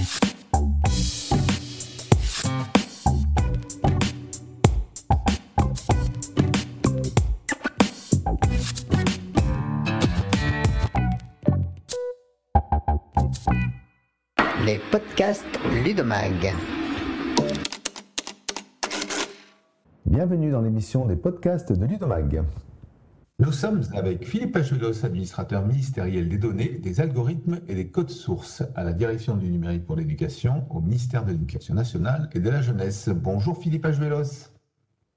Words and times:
Les 0.00 0.06
podcasts 14.90 15.44
Ludomag. 15.84 16.54
Bienvenue 20.06 20.50
dans 20.50 20.62
l'émission 20.62 21.04
des 21.04 21.16
podcasts 21.16 21.72
de 21.72 21.84
Ludomag. 21.84 22.42
Nous 23.50 23.56
sommes 23.56 23.82
avec 23.94 24.24
Philippe 24.24 24.52
Pachelos, 24.52 25.04
administrateur 25.04 25.66
ministériel 25.66 26.28
des 26.28 26.38
données, 26.38 26.78
des 26.80 27.00
algorithmes 27.00 27.58
et 27.66 27.74
des 27.74 27.88
codes 27.88 28.08
sources 28.08 28.62
à 28.76 28.84
la 28.84 28.92
direction 28.92 29.34
du 29.34 29.50
numérique 29.50 29.84
pour 29.84 29.96
l'éducation 29.96 30.64
au 30.70 30.80
ministère 30.80 31.24
de 31.24 31.32
l'Éducation 31.32 31.74
nationale 31.74 32.30
et 32.32 32.38
de 32.38 32.48
la 32.48 32.62
jeunesse. 32.62 33.08
Bonjour 33.08 33.60
Philippe 33.60 33.82
Pachelos. 33.82 34.52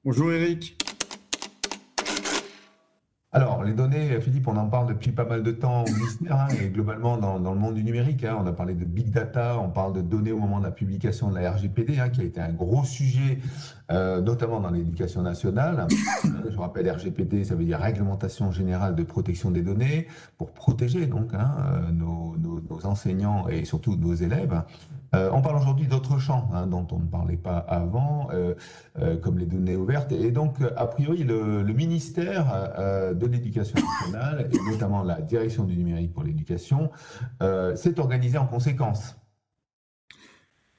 Bonjour 0.03 0.31
Eric. 0.31 0.92
Alors, 3.35 3.63
les 3.63 3.73
données, 3.73 4.21
Philippe, 4.21 4.47
on 4.47 4.55
en 4.57 4.67
parle 4.67 4.89
depuis 4.89 5.11
pas 5.11 5.25
mal 5.25 5.41
de 5.41 5.49
temps 5.49 5.85
au 5.85 5.91
ministère 5.91 6.35
hein, 6.35 6.47
et 6.61 6.69
globalement 6.69 7.17
dans, 7.17 7.39
le 7.39 7.59
monde 7.59 7.73
du 7.73 7.83
numérique. 7.83 8.23
Hein. 8.23 8.37
on 8.39 8.45
a 8.45 8.51
parlé 8.51 8.75
de 8.75 8.85
big 8.85 9.09
data, 9.09 9.57
on 9.59 9.69
parle 9.69 9.93
de 9.93 10.01
données 10.01 10.31
au 10.31 10.37
moment 10.37 10.59
de 10.59 10.65
la 10.65 10.71
publication 10.71 11.31
de 11.31 11.39
la 11.39 11.51
RGPD, 11.51 11.97
hein, 11.97 12.09
qui 12.09 12.21
a 12.21 12.25
été 12.25 12.39
un 12.39 12.53
gros 12.53 12.83
sujet, 12.83 13.39
euh, 13.91 14.21
notamment 14.21 14.59
dans 14.59 14.69
l'éducation 14.69 15.23
nationale. 15.23 15.87
Je 16.23 16.57
rappelle, 16.59 16.87
RGPD, 16.87 17.43
ça 17.43 17.55
veut 17.55 17.65
dire 17.65 17.79
Réglementation 17.79 18.51
générale 18.51 18.93
de 18.93 19.01
protection 19.01 19.49
des 19.49 19.63
données, 19.63 20.07
pour 20.37 20.51
protéger 20.51 21.07
donc 21.07 21.33
euh, 21.33 21.37
nos, 21.91 22.35
nos, 22.37 22.61
enseignants 22.85 23.47
et 23.47 23.65
surtout 23.65 23.95
nos 23.95 24.13
élèves. 24.13 24.61
Euh, 25.15 25.29
on 25.31 25.41
parle 25.41 25.57
aujourd'hui 25.57 25.87
d'autres 25.87 26.17
champs 26.17 26.49
hein, 26.53 26.65
dont 26.65 26.87
on 26.91 26.99
ne 26.99 27.05
parlait 27.05 27.37
pas 27.37 27.57
avant, 27.57 28.29
euh, 28.31 28.55
euh, 28.97 29.15
comme 29.17 29.37
les 29.37 29.45
données 29.45 29.75
ouvertes. 29.75 30.11
Et 30.11 30.31
donc, 30.31 30.57
a 30.75 30.87
priori, 30.87 31.23
le, 31.23 31.63
ministère 31.73 33.13
de 33.15 33.25
l'Éducation 33.25 33.75
nationale, 33.75 34.49
et 34.51 34.71
notamment 34.71 35.03
la 35.03 35.21
direction 35.21 35.63
du 35.63 35.75
numérique 35.75 36.13
pour 36.13 36.23
l'éducation, 36.23 36.91
s'est 37.75 37.99
organisé 37.99 38.37
en 38.37 38.45
conséquence. 38.45 39.15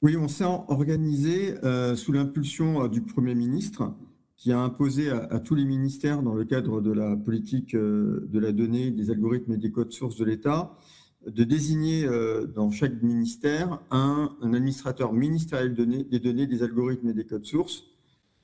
Oui, 0.01 0.15
on 0.15 0.29
s'est 0.29 0.45
organisé 0.45 1.55
sous 1.95 2.13
l'impulsion 2.13 2.87
du 2.87 3.01
Premier 3.01 3.35
ministre 3.35 3.93
qui 4.37 4.53
a 4.53 4.59
imposé 4.59 5.09
à, 5.11 5.39
tous 5.39 5.55
les 5.55 5.65
ministères, 5.65 6.23
dans 6.23 6.33
le 6.33 6.45
cadre 6.45 6.79
de 6.79 6.91
la 6.91 7.17
politique 7.17 7.75
de 7.75 8.39
la 8.39 8.53
donnée, 8.53 8.91
des 8.91 9.11
algorithmes 9.11 9.53
et 9.53 9.57
des 9.57 9.71
codes 9.71 9.91
sources 9.91 10.15
de 10.15 10.23
l'État, 10.23 10.77
de 11.25 11.43
désigner 11.43 12.05
euh, 12.05 12.45
dans 12.45 12.71
chaque 12.71 13.01
ministère 13.01 13.79
un, 13.91 14.35
administrateur 14.41 15.13
ministériel 15.13 15.73
des 15.73 16.19
données, 16.19 16.47
des 16.47 16.63
algorithmes 16.63 17.09
et 17.09 17.13
des 17.13 17.25
codes 17.25 17.45
sources, 17.45 17.83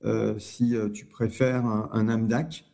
euh, 0.04 0.38
si 0.40 0.76
euh, 0.76 0.90
tu 0.90 1.06
préfères 1.06 1.66
un, 1.66 2.10
AMDAC, 2.10 2.66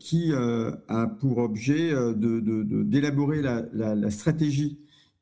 qui 0.00 0.32
a 0.34 1.06
pour 1.20 1.38
objet 1.38 1.92
d'élaborer 2.16 3.40
la, 3.40 4.10
stratégie 4.10 4.80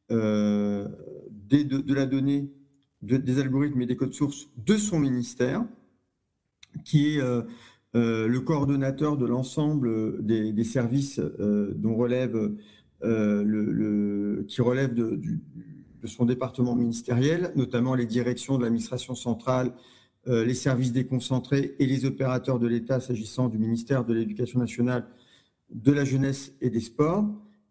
de, 0.08 0.88
la 1.92 2.06
donnée, 2.06 2.50
des 3.02 3.40
algorithmes 3.40 3.82
et 3.82 3.86
des 3.86 3.96
codes 3.96 4.14
sources 4.14 4.48
de 4.64 4.78
son 4.78 4.98
ministère, 4.98 5.66
qui 6.82 7.18
est 7.18 7.20
le 7.92 8.38
coordonnateur 8.38 9.18
de 9.18 9.26
l'ensemble 9.26 10.24
des, 10.24 10.54
des, 10.54 10.64
services 10.64 11.20
dont 11.20 11.94
relève 11.94 12.54
euh, 13.04 14.44
qui 14.48 14.62
relève 14.62 14.94
de, 14.94 15.20
son 16.04 16.26
département 16.26 16.74
ministériel, 16.74 17.52
notamment 17.56 17.94
les 17.94 18.06
directions 18.06 18.58
de 18.58 18.62
l'administration 18.62 19.14
centrale, 19.14 19.72
euh, 20.28 20.44
les 20.44 20.54
services 20.54 20.92
déconcentrés 20.92 21.74
et 21.78 21.86
les 21.86 22.04
opérateurs 22.04 22.58
de 22.58 22.66
l'État 22.66 23.00
s'agissant 23.00 23.48
du 23.48 23.58
ministère 23.58 24.04
de 24.04 24.12
l'Éducation 24.12 24.58
nationale, 24.58 25.06
de 25.70 25.92
la 25.92 26.04
jeunesse 26.04 26.52
et 26.60 26.68
des 26.68 26.80
sports. 26.80 27.24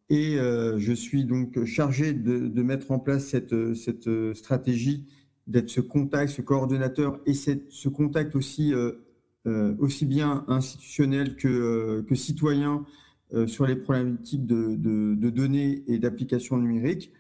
Et 0.09 0.39
euh, 0.39 0.79
je 0.79 0.93
suis 0.93 1.25
donc 1.25 1.63
chargé 1.66 2.13
de, 2.13 2.61
mettre 2.63 2.91
en 2.91 2.99
place 2.99 3.25
cette, 3.25 4.33
stratégie, 4.33 5.05
d'être 5.45 5.69
ce 5.69 5.81
contact, 5.81 6.31
ce 6.31 6.41
coordonnateur 6.41 7.19
et 7.25 7.33
ce 7.33 7.89
contact 7.89 8.35
aussi, 8.35 8.73
bien 10.05 10.43
institutionnel 10.47 11.35
que, 11.35 12.03
citoyen 12.16 12.85
sur 13.47 13.66
les 13.66 13.75
problématiques 13.75 14.45
de, 14.45 15.29
données 15.29 15.83
et 15.88 15.97
d'applications 15.97 16.57
numériques 16.57 17.11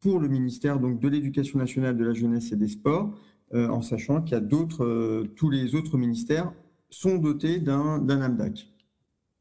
pour 0.00 0.20
le 0.20 0.28
ministère 0.28 0.78
de 0.78 1.08
l'Éducation 1.08 1.58
nationale, 1.58 1.96
de 1.96 2.04
la 2.04 2.14
jeunesse 2.14 2.52
et 2.52 2.56
des 2.56 2.68
sports, 2.68 3.18
euh, 3.54 3.68
en 3.68 3.80
sachant 3.80 4.20
qu'il 4.20 4.32
y 4.32 4.36
a 4.36 4.40
d'autres, 4.40 4.84
euh, 4.84 5.32
tous 5.36 5.48
les 5.48 5.74
autres 5.74 5.96
ministères 5.96 6.52
sont 6.90 7.16
dotés 7.16 7.58
d'un 7.58 8.08
AMDAC. 8.08 8.68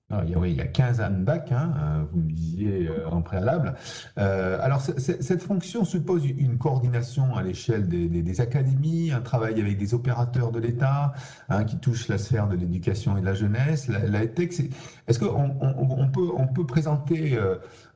Ah, 0.09 0.21
il, 0.23 0.31
y 0.31 0.35
a, 0.35 0.39
oui, 0.39 0.51
il 0.51 0.57
y 0.57 0.61
a 0.61 0.67
15 0.67 1.01
ANBAC, 1.01 1.51
hein, 1.51 1.73
euh, 1.77 2.03
vous 2.13 2.21
me 2.21 2.31
disiez 2.31 2.87
euh, 2.87 3.09
en 3.09 3.21
préalable. 3.21 3.75
Euh, 4.17 4.57
alors, 4.61 4.79
cette 4.79 5.43
fonction 5.43 5.83
suppose 5.83 6.25
une 6.25 6.57
coordination 6.57 7.35
à 7.35 7.43
l'échelle 7.43 7.89
des, 7.89 8.41
académies, 8.41 9.11
un 9.11 9.19
travail 9.19 9.59
avec 9.59 9.77
des 9.77 9.93
opérateurs 9.93 10.53
de 10.53 10.59
l'État 10.59 11.11
hein, 11.49 11.65
qui 11.65 11.77
touchent 11.77 12.07
la 12.07 12.17
sphère 12.17 12.47
de 12.47 12.55
l'éducation 12.55 13.17
et 13.17 13.21
de 13.21 13.25
la 13.25 13.33
jeunesse. 13.33 13.89
La, 13.89 14.23
est-ce 14.23 15.19
qu'on 15.19 15.57
on, 15.59 16.47
peut, 16.47 16.65
présenter 16.65 17.37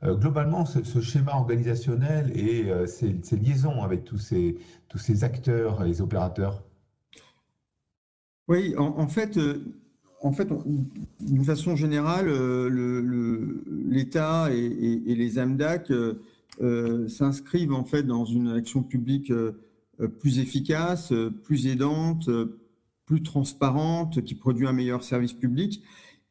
globalement 0.03 0.65
ce, 0.65 0.99
schéma 0.99 1.33
organisationnel 1.33 2.31
et 2.35 2.69
ces, 2.87 3.37
liaisons 3.37 3.83
avec 3.83 4.03
tous 4.03 4.17
ces, 4.17 5.23
acteurs 5.23 5.81
et 5.83 5.87
les 5.87 6.01
opérateurs? 6.01 6.61
Oui, 8.49 8.75
en 8.77 9.07
fait 9.07 9.37
en 10.21 10.31
fait, 10.31 10.47
d'une 11.19 11.43
façon 11.43 11.75
générale, 11.75 12.27
euh, 12.27 13.63
l'État 13.89 14.49
et, 14.53 15.15
les 15.15 15.39
AMDAC 15.39 15.91
euh, 15.91 16.21
euh, 16.61 17.07
s'inscrivent 17.07 17.73
en 17.73 17.83
fait 17.83 18.03
dans 18.03 18.25
une 18.25 18.49
action 18.49 18.83
publique 18.83 19.33
plus 20.19 20.39
efficace, 20.39 21.13
plus 21.43 21.67
aidante, 21.67 22.29
plus 23.05 23.23
transparente, 23.23 24.23
qui 24.23 24.35
produit 24.35 24.67
un 24.67 24.73
meilleur 24.73 25.03
service 25.03 25.33
public. 25.33 25.83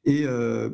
Et 0.05 0.25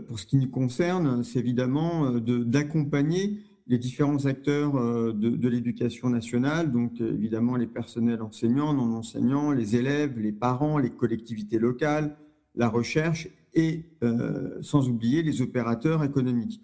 pour 0.06 0.18
ce 0.18 0.26
qui 0.26 0.36
nous 0.36 0.48
concerne, 0.48 1.22
c'est 1.22 1.38
évidemment 1.38 2.10
d'accompagner 2.12 3.40
les 3.66 3.76
différents 3.76 4.24
acteurs 4.24 4.74
de, 5.12 5.30
de 5.30 5.48
l'éducation 5.48 6.08
nationale, 6.08 6.72
donc 6.72 7.00
évidemment 7.00 7.56
les 7.56 7.66
personnels 7.66 8.22
enseignants, 8.22 8.72
non 8.72 8.96
enseignants, 8.96 9.50
les 9.50 9.76
élèves, 9.76 10.18
les 10.18 10.32
parents, 10.32 10.78
les 10.78 10.90
collectivités 10.90 11.58
locales, 11.58 12.16
la 12.56 12.68
recherche 12.68 13.28
et 13.56 13.84
euh, 14.04 14.58
sans 14.60 14.88
oublier 14.88 15.22
les 15.22 15.42
opérateurs 15.42 16.04
économiques. 16.04 16.60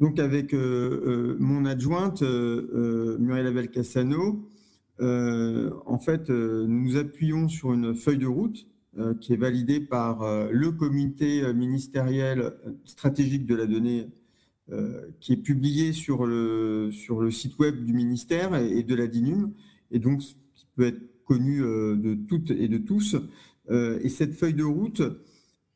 Donc 0.00 0.18
avec 0.18 0.52
euh, 0.52 0.58
euh, 1.06 1.36
mon 1.38 1.64
adjointe 1.64 2.22
Muriel 2.22 3.46
Abel 3.46 3.70
Cassano, 3.70 4.48
en 5.02 5.98
fait, 5.98 6.28
nous 6.28 6.98
appuyons 6.98 7.48
sur 7.48 7.72
une 7.72 7.94
feuille 7.94 8.18
de 8.18 8.26
route 8.26 8.66
qui 9.22 9.32
est 9.32 9.36
validée 9.36 9.80
par 9.80 10.50
le 10.52 10.72
comité 10.72 11.54
ministériel 11.54 12.52
stratégique 12.84 13.46
de 13.46 13.54
la 13.54 13.64
donnée 13.64 14.08
qui 15.18 15.32
est 15.32 15.42
publié 15.42 15.94
sur 15.94 16.26
le, 16.26 16.90
sur 16.92 17.22
le 17.22 17.30
site 17.30 17.58
web 17.58 17.82
du 17.82 17.94
ministère 17.94 18.54
et, 18.56 18.82
de 18.82 18.94
la 18.94 19.06
DINUM, 19.06 19.54
et 19.90 20.00
donc 20.00 20.20
qui 20.20 20.66
peut 20.76 20.84
être 20.84 21.00
connu 21.24 21.60
de 21.60 22.14
toutes 22.28 22.50
et 22.50 22.68
de 22.68 22.76
tous. 22.76 23.16
Euh, 23.70 23.98
et 24.02 24.08
cette 24.08 24.34
feuille 24.34 24.54
de 24.54 24.64
route, 24.64 25.02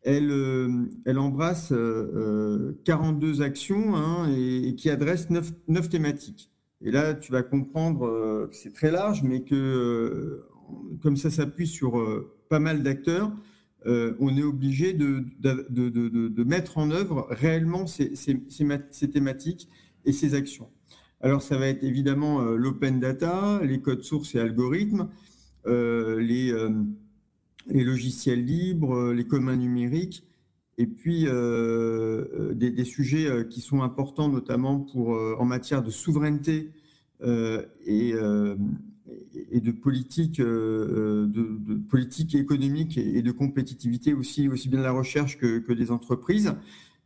elle, 0.02 0.30
euh, 0.30 0.68
elle 1.04 1.18
embrasse 1.18 1.72
42 2.84 3.40
euh, 3.40 3.44
actions 3.44 3.94
hein, 3.94 4.28
et, 4.36 4.74
qui 4.74 4.90
adresse 4.90 5.28
9, 5.30 5.88
thématiques. 5.88 6.50
Et 6.80 6.90
là, 6.90 7.14
tu 7.14 7.32
vas 7.32 7.42
comprendre 7.42 8.48
que 8.50 8.54
c'est 8.56 8.72
très 8.72 8.90
large, 8.90 9.22
mais 9.22 9.42
que 9.42 10.42
comme 11.02 11.16
ça 11.16 11.30
s'appuie 11.30 11.66
sur 11.66 11.94
pas 12.50 12.58
mal 12.58 12.82
d'acteurs, 12.82 13.32
on 13.86 14.36
est 14.36 14.42
obligé 14.42 14.92
de, 14.92 15.24
de, 15.40 15.66
de, 15.70 15.88
de, 16.28 16.44
mettre 16.44 16.76
en 16.76 16.90
œuvre 16.90 17.26
réellement 17.30 17.86
ces, 17.86 18.14
ces, 18.16 18.42
ces, 18.90 19.10
thématiques 19.10 19.68
et 20.04 20.12
ces 20.12 20.34
actions. 20.34 20.68
Alors, 21.22 21.40
ça 21.40 21.56
va 21.56 21.68
être 21.68 21.84
évidemment 21.84 22.42
l'open 22.42 23.00
data, 23.00 23.60
les 23.62 23.80
codes 23.80 24.02
sources 24.02 24.34
et 24.34 24.40
algorithmes, 24.40 25.08
les 25.66 26.52
les 27.68 27.84
logiciels 27.84 28.44
libres, 28.44 28.94
euh, 28.94 29.14
les 29.14 29.24
communs 29.24 29.56
numériques, 29.56 30.24
et 30.76 30.86
puis 30.86 31.26
euh, 31.26 32.24
euh, 32.34 32.54
des, 32.54 32.84
sujets 32.84 33.46
qui 33.48 33.60
sont 33.60 33.82
importants 33.82 34.28
notamment 34.28 34.80
pour, 34.80 35.10
en 35.10 35.44
matière 35.44 35.84
de 35.84 35.90
souveraineté 35.90 36.70
et, 37.22 38.12
de 38.12 39.70
politique, 39.70 40.40
économique 42.34 42.98
et 42.98 43.22
de 43.22 43.30
compétitivité 43.30 44.14
aussi, 44.14 44.48
aussi 44.48 44.68
bien 44.68 44.80
de 44.80 44.84
la 44.84 44.90
recherche 44.90 45.38
que, 45.38 45.58
que 45.58 45.72
des 45.72 45.92
entreprises. 45.92 46.52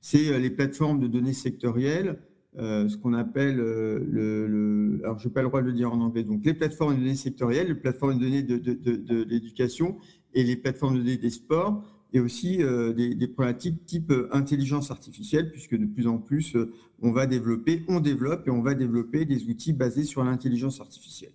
C'est 0.00 0.38
les 0.38 0.50
plateformes 0.50 0.98
de 0.98 1.06
données 1.06 1.34
sectorielles, 1.34 2.18
ce 2.56 2.96
qu'on 2.96 3.12
appelle 3.12 3.56
le, 3.56 4.98
alors 5.04 5.18
je 5.18 5.28
n'ai 5.28 5.34
pas 5.34 5.42
le 5.42 5.48
droit 5.48 5.60
de 5.60 5.66
le 5.66 5.74
dire 5.74 5.92
en 5.92 6.00
anglais, 6.00 6.24
donc 6.24 6.42
les 6.46 6.54
plateformes 6.54 6.94
de 6.94 7.00
données 7.00 7.16
sectorielles, 7.16 7.68
les 7.68 7.74
plateformes 7.74 8.14
de 8.18 8.24
données 8.24 8.42
de, 8.42 8.56
de 8.56 9.22
l'éducation 9.24 9.98
et 10.38 10.44
les 10.44 10.56
plateformes 10.56 11.02
de 11.02 11.14
des 11.14 11.30
sports, 11.30 11.82
et 12.12 12.20
aussi 12.20 12.58
des, 12.58 13.14
des, 13.14 13.28
problématiques 13.28 13.84
type 13.84 14.12
intelligence 14.32 14.90
artificielle, 14.90 15.50
puisque 15.50 15.76
de 15.76 15.84
plus 15.84 16.06
en 16.06 16.18
plus, 16.18 16.56
on 17.02 17.12
va 17.12 17.26
développer, 17.26 17.84
on 17.86 18.00
développe 18.00 18.48
et 18.48 18.50
on 18.50 18.62
va 18.62 18.74
développer 18.74 19.26
des 19.26 19.44
outils 19.44 19.74
basés 19.74 20.04
sur 20.04 20.24
l'intelligence 20.24 20.80
artificielle. 20.80 21.32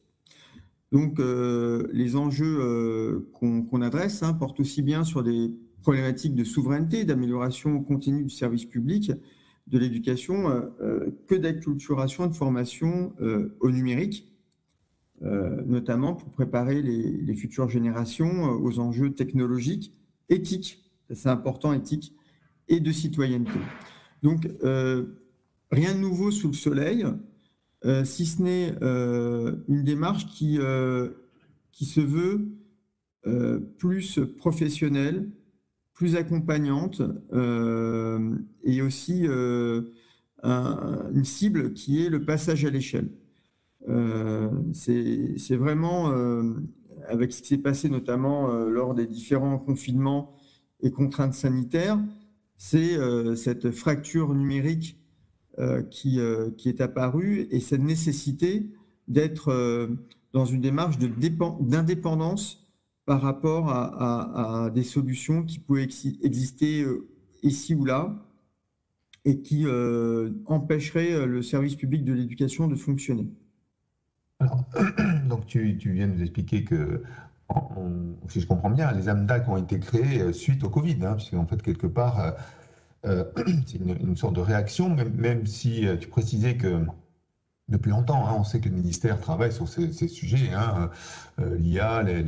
Donc, 0.93 1.19
euh, 1.19 1.87
les 1.91 2.15
enjeux 2.15 2.59
euh, 2.61 3.27
qu'on 3.33 3.81
adresse 3.81 4.21
hein, 4.21 4.33
portent 4.33 4.59
aussi 4.59 4.83
bien 4.83 5.03
sur 5.03 5.23
des 5.23 5.51
problématiques 5.81 6.35
de 6.35 6.43
souveraineté, 6.43 7.03
d'amélioration 7.03 7.83
continue 7.83 8.23
du 8.23 8.29
service 8.29 8.65
public, 8.65 9.11
de 9.65 9.79
l'éducation, 9.79 10.49
euh, 10.81 11.09
que 11.27 11.33
d'acculturation 11.33 12.27
de 12.27 12.35
formation 12.35 13.13
au 13.59 13.71
numérique, 13.71 14.31
notamment 15.65 16.13
pour 16.13 16.29
préparer 16.29 16.81
les, 16.81 17.35
futures 17.35 17.69
générations 17.69 18.51
aux 18.51 18.79
enjeux 18.79 19.11
technologiques, 19.13 19.93
éthiques, 20.29 20.83
c'est 21.13 21.29
important, 21.29 21.73
éthiques, 21.73 22.13
et 22.67 22.79
de 22.79 22.91
citoyenneté. 22.91 23.59
Donc, 24.21 24.47
rien 25.71 25.95
de 25.95 25.99
nouveau 25.99 26.31
sous 26.31 26.47
le 26.47 26.53
soleil. 26.53 27.05
Euh, 27.85 28.05
si 28.05 28.25
ce 28.25 28.41
n'est 28.41 28.73
euh, 28.81 29.57
une 29.67 29.83
démarche 29.83 30.25
euh, 30.41 31.09
qui 31.71 31.85
se 31.85 32.01
veut 32.01 32.47
plus 33.77 34.19
professionnelle, 34.37 35.29
plus 35.93 36.17
accompagnante 36.17 37.01
et 38.63 38.81
aussi 38.81 39.25
une 40.43 41.23
cible 41.23 41.71
qui 41.71 42.03
est 42.03 42.09
le 42.09 42.25
passage 42.25 42.65
à 42.65 42.69
l'échelle. 42.69 43.07
C'est 44.73 45.55
vraiment, 45.55 46.13
avec 47.07 47.33
ce 47.33 47.41
qui 47.41 47.49
s'est 47.49 47.57
passé 47.57 47.89
notamment 47.89 48.47
lors 48.65 48.93
des 48.93 49.07
différents 49.07 49.59
confinements 49.59 50.35
et 50.81 50.91
contraintes 50.91 51.33
sanitaires, 51.33 51.99
c'est 52.55 52.97
cette 53.35 53.71
fracture 53.71 54.33
numérique 54.33 54.97
euh, 55.59 55.83
qui, 55.83 56.19
euh, 56.19 56.49
est 56.65 56.81
apparue 56.81 57.47
et 57.51 57.59
cette 57.59 57.83
nécessité 57.83 58.71
d'être 59.07 59.49
euh, 59.49 59.87
dans 60.31 60.45
une 60.45 60.61
démarche 60.61 60.97
d'indépendance 60.97 62.65
par 63.05 63.21
rapport 63.21 63.69
à, 63.69 64.71
des 64.73 64.81
solutions 64.81 65.43
qui 65.43 65.59
pouvaient 65.59 65.83
exister 65.83 66.87
ici 67.43 67.75
ou 67.75 67.85
là 67.85 68.15
et 69.25 69.41
qui 69.41 69.65
empêcheraient 70.47 71.27
le 71.27 71.43
service 71.43 71.75
public 71.75 72.03
de 72.03 72.13
l'éducation 72.13 72.67
de 72.67 72.75
fonctionner. 72.75 73.27
Donc 75.33 75.47
tu, 75.47 75.75
viens 75.85 76.07
de 76.07 76.13
nous 76.13 76.21
expliquer 76.21 76.63
que, 76.63 77.03
si 78.29 78.39
je 78.39 78.45
comprends 78.45 78.69
bien, 78.69 78.91
les 78.91 79.09
AMDAC 79.09 79.49
ont 79.49 79.57
été 79.57 79.79
créés 79.79 80.31
suite 80.31 80.63
au 80.63 80.69
Covid, 80.69 80.97
hein, 81.03 81.13
puisqu'en 81.13 81.47
fait, 81.47 81.61
quelque 81.61 81.87
part, 81.87 82.35
euh, 83.05 83.23
c'est 83.65 83.79
une, 83.79 84.15
sorte 84.15 84.35
de 84.35 84.41
réaction, 84.41 84.95
même, 84.95 85.45
si 85.45 85.87
euh, 85.87 85.97
tu 85.97 86.07
précisais 86.07 86.55
que 86.55 86.85
depuis 87.67 87.89
longtemps, 87.89 88.27
hein, 88.27 88.35
on 88.37 88.43
sait 88.43 88.59
que 88.59 88.69
le 88.69 88.75
ministère 88.75 89.19
travaille 89.19 89.51
sur 89.51 89.67
ces, 89.67 89.91
sujets, 90.07 90.51
hein, 90.53 90.89
euh, 91.39 91.57
l'IA, 91.57 92.03
les, 92.03 92.23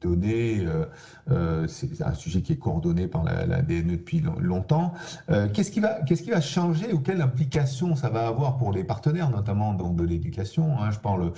données. 0.00 0.64
Euh, 0.66 0.84
euh, 1.30 1.66
c'est 1.66 2.02
un 2.02 2.14
sujet 2.14 2.40
qui 2.40 2.54
est 2.54 2.56
coordonné 2.56 3.06
par 3.06 3.24
la, 3.24 3.62
DNE 3.62 3.92
depuis 3.92 4.22
longtemps. 4.40 4.94
Euh, 5.30 5.48
qu'est-ce 5.52 5.70
qui 5.70 5.80
va, 5.80 6.00
qu'est-ce 6.02 6.22
qui 6.22 6.30
va 6.30 6.40
changer 6.40 6.92
ou 6.92 7.00
quelle 7.00 7.20
implication 7.20 7.96
ça 7.96 8.08
va 8.08 8.26
avoir 8.26 8.56
pour 8.56 8.72
les 8.72 8.84
partenaires, 8.84 9.30
notamment 9.30 9.74
donc 9.74 9.96
de 9.96 10.04
l'éducation 10.04 10.80
hein, 10.80 10.90
Je 10.90 10.98
parle, 10.98 11.32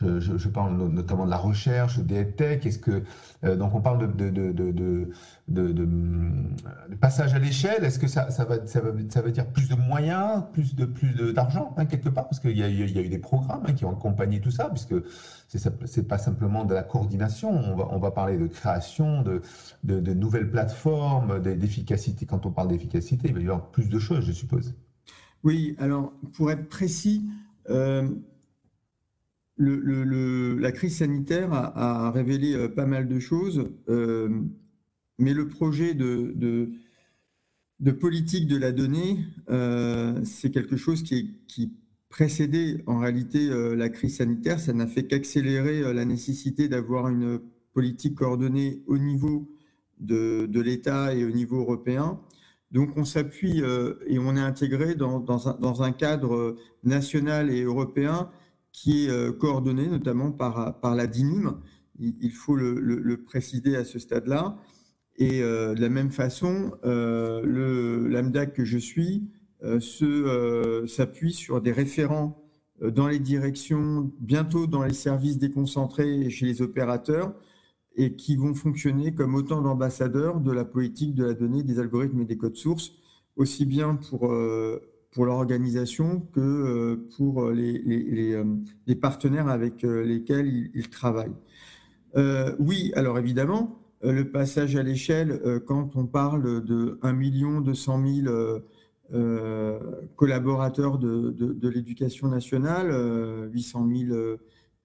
je, 0.00 0.48
parle 0.48 0.76
notamment 0.76 1.26
de 1.26 1.30
la 1.30 1.36
recherche, 1.36 1.98
des 1.98 2.28
tech. 2.28 2.66
Est-ce 2.66 2.78
que 2.78 3.02
donc 3.42 3.74
on 3.74 3.80
parle 3.80 4.16
de, 4.16 4.30
de, 4.30 4.52
de, 4.52 5.12
de 5.48 6.94
passage 7.00 7.34
à 7.34 7.38
l'échelle, 7.38 7.84
est-ce 7.84 7.98
que 7.98 8.08
ça, 8.08 8.30
ça, 8.30 8.44
va, 8.44 8.66
ça, 8.66 8.80
va, 8.80 8.90
ça 9.08 9.22
veut 9.22 9.30
dire 9.30 9.46
plus 9.46 9.68
de 9.68 9.76
moyens, 9.76 10.42
plus 10.52 10.74
de 10.74 10.84
plus 10.84 11.32
d'argent 11.32 11.74
hein, 11.76 11.86
quelque 11.86 12.08
part? 12.08 12.28
Parce 12.28 12.40
qu'il 12.40 12.56
y, 12.56 12.60
y, 12.60 12.98
a 12.98 13.02
eu 13.02 13.08
des 13.08 13.18
programmes 13.18 13.62
hein, 13.68 13.72
qui 13.72 13.84
ont 13.84 13.92
accompagné 13.92 14.40
tout 14.40 14.50
ça, 14.50 14.68
puisque 14.70 14.94
c'est 15.48 16.08
pas 16.08 16.18
simplement 16.18 16.64
de 16.64 16.74
la 16.74 16.82
coordination, 16.82 17.50
on 17.50 17.98
va 17.98 18.05
parler 18.14 18.38
de 18.38 18.46
création, 18.46 19.22
de, 19.22 20.12
nouvelles 20.14 20.50
plateformes, 20.50 21.40
d'efficacité. 21.40 22.26
Quand 22.26 22.46
on 22.46 22.50
parle 22.50 22.68
d'efficacité, 22.68 23.28
il 23.28 23.34
va 23.34 23.40
y 23.40 23.44
avoir 23.44 23.70
plus 23.70 23.88
de 23.88 23.98
choses, 23.98 24.24
je 24.24 24.32
suppose. 24.32 24.74
Oui, 25.46 25.76
alors 25.78 26.12
pour 26.32 26.50
être 26.50 26.68
précis, 26.68 27.22
euh, 27.70 28.08
le, 29.56 30.58
la 30.58 30.72
crise 30.72 30.98
sanitaire 30.98 31.52
a, 31.52 32.10
révélé 32.10 32.54
euh, 32.54 32.68
pas 32.68 32.84
mal 32.84 33.08
de 33.08 33.18
choses, 33.18 33.70
euh, 33.88 34.28
mais 35.18 35.32
le 35.32 35.48
projet 35.48 35.94
de, 35.94 36.32
de, 36.34 36.70
de, 37.80 37.90
politique 37.90 38.48
de 38.48 38.56
la 38.56 38.72
donnée, 38.72 39.18
c'est 40.24 40.50
quelque 40.50 40.76
chose 40.76 41.02
qui, 41.02 41.38
qui 41.46 41.72
précédé 42.08 42.82
en 42.86 42.98
réalité 42.98 43.48
la 43.76 43.88
crise 43.88 44.16
sanitaire, 44.16 44.60
ça 44.60 44.72
n'a 44.72 44.86
fait 44.86 45.06
qu'accélérer 45.06 45.94
la 45.94 46.04
nécessité 46.04 46.68
d'avoir 46.68 47.08
une 47.08 47.40
politique 47.76 48.14
coordonnée 48.14 48.82
au 48.86 48.96
niveau 48.96 49.36
de, 50.00 50.60
l'État 50.60 51.14
et 51.14 51.24
au 51.24 51.30
niveau 51.30 51.58
européen. 51.60 52.18
Donc 52.72 52.96
on 52.96 53.04
s'appuie 53.04 53.62
euh, 53.62 53.94
et 54.06 54.18
on 54.18 54.34
est 54.36 54.40
intégré 54.40 54.94
dans, 54.94 55.82
un, 55.82 55.92
cadre 55.92 56.56
national 56.82 57.50
et 57.50 57.62
européen 57.62 58.30
qui 58.72 59.06
est 59.06 59.38
coordonné 59.38 59.88
notamment 59.88 60.32
par, 60.32 60.80
par 60.80 60.94
la 60.94 61.06
DINUM. 61.06 61.60
Il, 61.98 62.32
faut 62.32 62.56
le, 62.56 63.22
préciser 63.24 63.76
à 63.76 63.84
ce 63.84 63.98
stade-là. 63.98 64.58
Et 65.18 65.40
de 65.40 65.80
la 65.80 65.88
même 65.88 66.10
façon, 66.10 66.72
le 66.84 68.06
l'AMDAC 68.08 68.52
que 68.52 68.64
je 68.64 68.78
suis 68.78 69.30
euh, 69.64 69.80
euh, 70.02 70.86
s'appuie 70.86 71.32
sur 71.32 71.62
des 71.62 71.72
référents 71.72 72.36
euh, 72.82 72.90
dans 72.90 73.08
les 73.08 73.18
directions, 73.18 74.12
bientôt 74.20 74.66
dans 74.66 74.82
les 74.82 74.92
services 74.92 75.38
déconcentrés 75.38 76.28
chez 76.28 76.44
les 76.44 76.60
opérateurs, 76.60 77.34
et 77.96 78.14
qui 78.14 78.36
vont 78.36 78.54
fonctionner 78.54 79.14
comme 79.14 79.34
autant 79.34 79.62
d'ambassadeurs 79.62 80.40
de 80.40 80.52
la 80.52 80.64
politique 80.64 81.14
de 81.14 81.24
la 81.24 81.34
donnée, 81.34 81.62
des 81.62 81.78
algorithmes 81.78 82.20
et 82.20 82.24
des 82.24 82.36
codes 82.36 82.56
sources, 82.56 82.92
aussi 83.36 83.66
bien 83.66 83.96
pour, 83.96 84.34
pour 85.10 85.26
l'organisation 85.26 86.20
que 86.32 87.06
pour 87.16 87.50
les, 87.50 87.78
les, 87.82 88.42
les, 88.86 88.94
partenaires 88.94 89.48
avec 89.48 89.82
lesquels 89.82 90.70
ils, 90.74 90.88
travaillent. 90.88 91.36
oui, 92.58 92.92
alors 92.96 93.18
évidemment, 93.18 93.78
le 94.02 94.24
passage 94.30 94.76
à 94.76 94.82
l'échelle, 94.82 95.40
quand 95.66 95.96
on 95.96 96.06
parle 96.06 96.64
de 96.64 96.98
1 97.02 97.60
200 97.60 98.02
000 98.24 98.62
euh, 99.12 99.78
collaborateurs 100.16 100.98
de, 100.98 101.30
de, 101.30 101.68
l'éducation 101.68 102.26
nationale, 102.26 102.88
800 103.52 103.86
euh, 103.88 104.06
000 104.08 104.12
euh, 104.12 104.36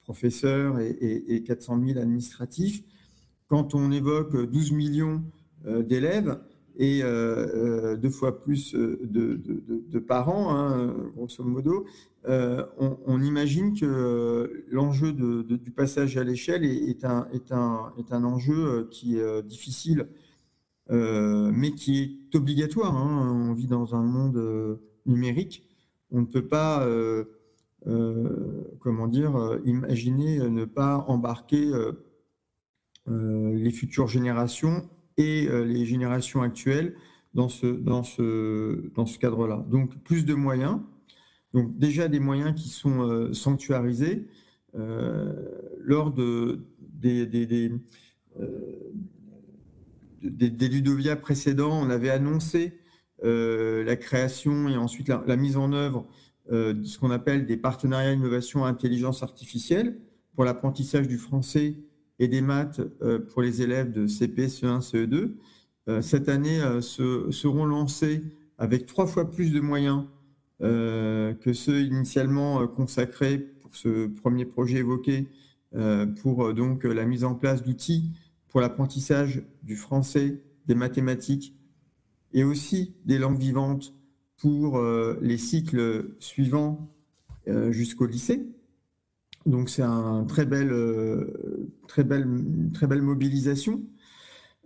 professeurs 0.04 0.80
et, 0.80 1.24
et, 1.28 1.42
400 1.42 1.82
000 1.84 2.00
administratifs. 2.00 2.84
Quand 3.52 3.76
on 3.76 3.92
évoque 3.92 4.50
12 4.50 4.72
millions 4.72 5.22
d'élèves 5.66 6.40
et 6.78 7.02
deux 7.02 8.10
fois 8.10 8.40
plus 8.40 8.74
de, 8.74 10.00
parents, 10.00 10.56
hein, 10.56 10.96
grosso 11.14 11.44
modo, 11.44 11.86
on, 12.26 13.22
imagine 13.22 13.78
que 13.78 14.64
l'enjeu 14.72 15.12
du 15.12 15.72
passage 15.72 16.16
à 16.16 16.24
l'échelle 16.24 16.64
est, 16.64 17.04
un, 17.04 18.24
enjeu 18.24 18.88
qui 18.90 19.18
est 19.18 19.44
difficile 19.44 20.08
euh, 20.92 21.52
mais 21.54 21.72
qui 21.72 22.02
est 22.32 22.36
obligatoire. 22.36 22.96
Hein. 22.96 23.48
On 23.50 23.54
vit 23.54 23.68
dans 23.68 23.96
un 23.96 24.02
monde 24.02 24.38
euh, 24.38 24.76
numérique. 25.06 25.64
On 26.12 26.22
ne 26.22 26.26
peut 26.26 26.48
pas, 26.48 26.86
euh, 26.86 27.24
comment 28.80 29.08
dire, 29.08 29.60
imaginer 29.64 30.40
ne 30.50 30.66
pas 30.66 31.06
embarquer 31.08 31.72
les 33.54 33.72
futures 33.72 34.08
générations 34.08 34.90
et 35.18 35.48
les 35.48 35.86
générations 35.86 36.42
actuelles 36.42 36.96
dans 37.34 37.50
ce, 37.50 37.68
dans 37.68 38.04
ce, 38.04 38.92
dans 38.96 39.06
ce 39.06 39.20
cadre-là. 39.20 39.66
Donc, 39.70 39.98
plus 40.04 40.26
de 40.26 40.34
moyens. 40.34 40.80
Donc, 41.54 41.78
déjà 41.78 42.08
des 42.08 42.20
moyens 42.20 42.54
qui 42.56 42.70
sont 42.70 43.34
sanctuarisés 43.34 44.28
lors 44.74 46.12
de, 46.12 46.62
des, 46.80 47.26
des, 47.26 47.46
des, 50.24 50.70
Ludovia 50.70 51.16
précédents, 51.16 51.82
on 51.82 51.90
avait 51.90 52.10
annoncé 52.10 52.80
euh, 53.24 53.84
la 53.84 53.96
création 53.96 54.70
et 54.70 54.78
ensuite 54.78 55.10
la, 55.10 55.36
mise 55.36 55.58
en 55.58 55.74
œuvre 55.74 56.08
euh, 56.52 56.74
de 56.74 56.84
ce 56.84 56.98
qu'on 56.98 57.12
appelle 57.12 57.46
des 57.46 57.58
partenariats 57.58 58.14
innovation 58.14 58.66
intelligence 58.66 59.24
artificielle 59.24 60.00
pour 60.34 60.44
l'apprentissage 60.44 61.08
du 61.08 61.18
français 61.18 61.76
et 62.22 62.28
des 62.28 62.42
maths 62.42 62.80
euh, 63.02 63.18
pour 63.18 63.42
les 63.42 63.64
élèves 63.64 63.92
de 63.92 64.06
CP, 64.06 64.46
CE1, 64.46 64.80
CE2. 64.80 66.02
cette 66.02 66.30
année 66.30 66.62
se, 66.80 67.32
seront 67.32 67.66
lancés 67.66 68.22
avec 68.60 68.86
trois 68.86 69.08
fois 69.08 69.30
plus 69.30 69.52
de 69.52 69.60
moyens 69.60 70.06
que 70.60 71.54
ceux 71.54 71.82
initialement 71.82 72.68
consacrés 72.68 73.40
pour 73.40 73.76
ce 73.76 74.06
premier 74.06 74.46
projet 74.46 74.78
évoqué 74.78 75.28
pour 76.22 76.54
donc 76.54 76.84
la 76.84 77.04
mise 77.06 77.24
en 77.24 77.34
place 77.34 77.64
d'outils 77.64 78.12
pour 78.48 78.62
l'apprentissage 78.62 79.42
du 79.64 79.76
français, 79.76 80.40
des 80.68 80.76
mathématiques 80.76 81.56
et 82.32 82.44
aussi 82.44 82.94
des 83.06 83.18
langues 83.18 83.40
vivantes 83.40 83.96
pour 84.38 84.80
les 85.20 85.40
cycles 85.40 86.14
suivants 86.20 86.88
jusqu'au 87.72 88.06
lycée. 88.06 88.46
Donc 89.46 89.70
c'est 89.70 89.82
une 89.82 90.28
très 90.28 90.46
belle, 90.46 90.70
belle, 92.04 92.28
très 92.74 92.88
belle 92.88 93.02
mobilisation. 93.02 93.82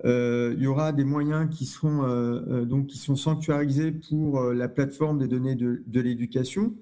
Euh, 0.04 0.54
il 0.58 0.64
y 0.64 0.68
aura 0.68 0.92
des 0.92 1.06
moyens 1.06 1.50
qui 1.50 1.72
euh, 1.86 2.86
sont 2.90 3.16
sanctuarisés 3.16 3.94
pour 3.94 4.42
la 4.42 4.68
plateforme 4.68 5.20
des 5.20 5.28
données 5.28 5.56
de, 5.56 5.84
l'éducation 5.94 6.74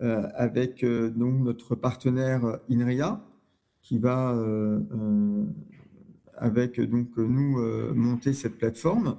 avec 0.00 0.82
notre 0.82 1.76
partenaire 1.76 2.58
INRIA 2.68 3.24
qui 3.82 3.98
va 3.98 4.36
avec 6.36 6.78
nous 6.78 7.08
monter 7.94 8.32
cette 8.32 8.58
plateforme. 8.58 9.16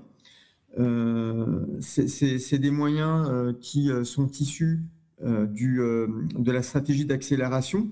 c'est 1.79 2.57
des 2.57 2.71
moyens 2.71 3.55
qui 3.61 3.91
sont 4.03 4.27
issus 4.27 4.81
de 5.21 6.51
la 6.51 6.63
stratégie 6.63 7.05
d'accélération 7.05 7.91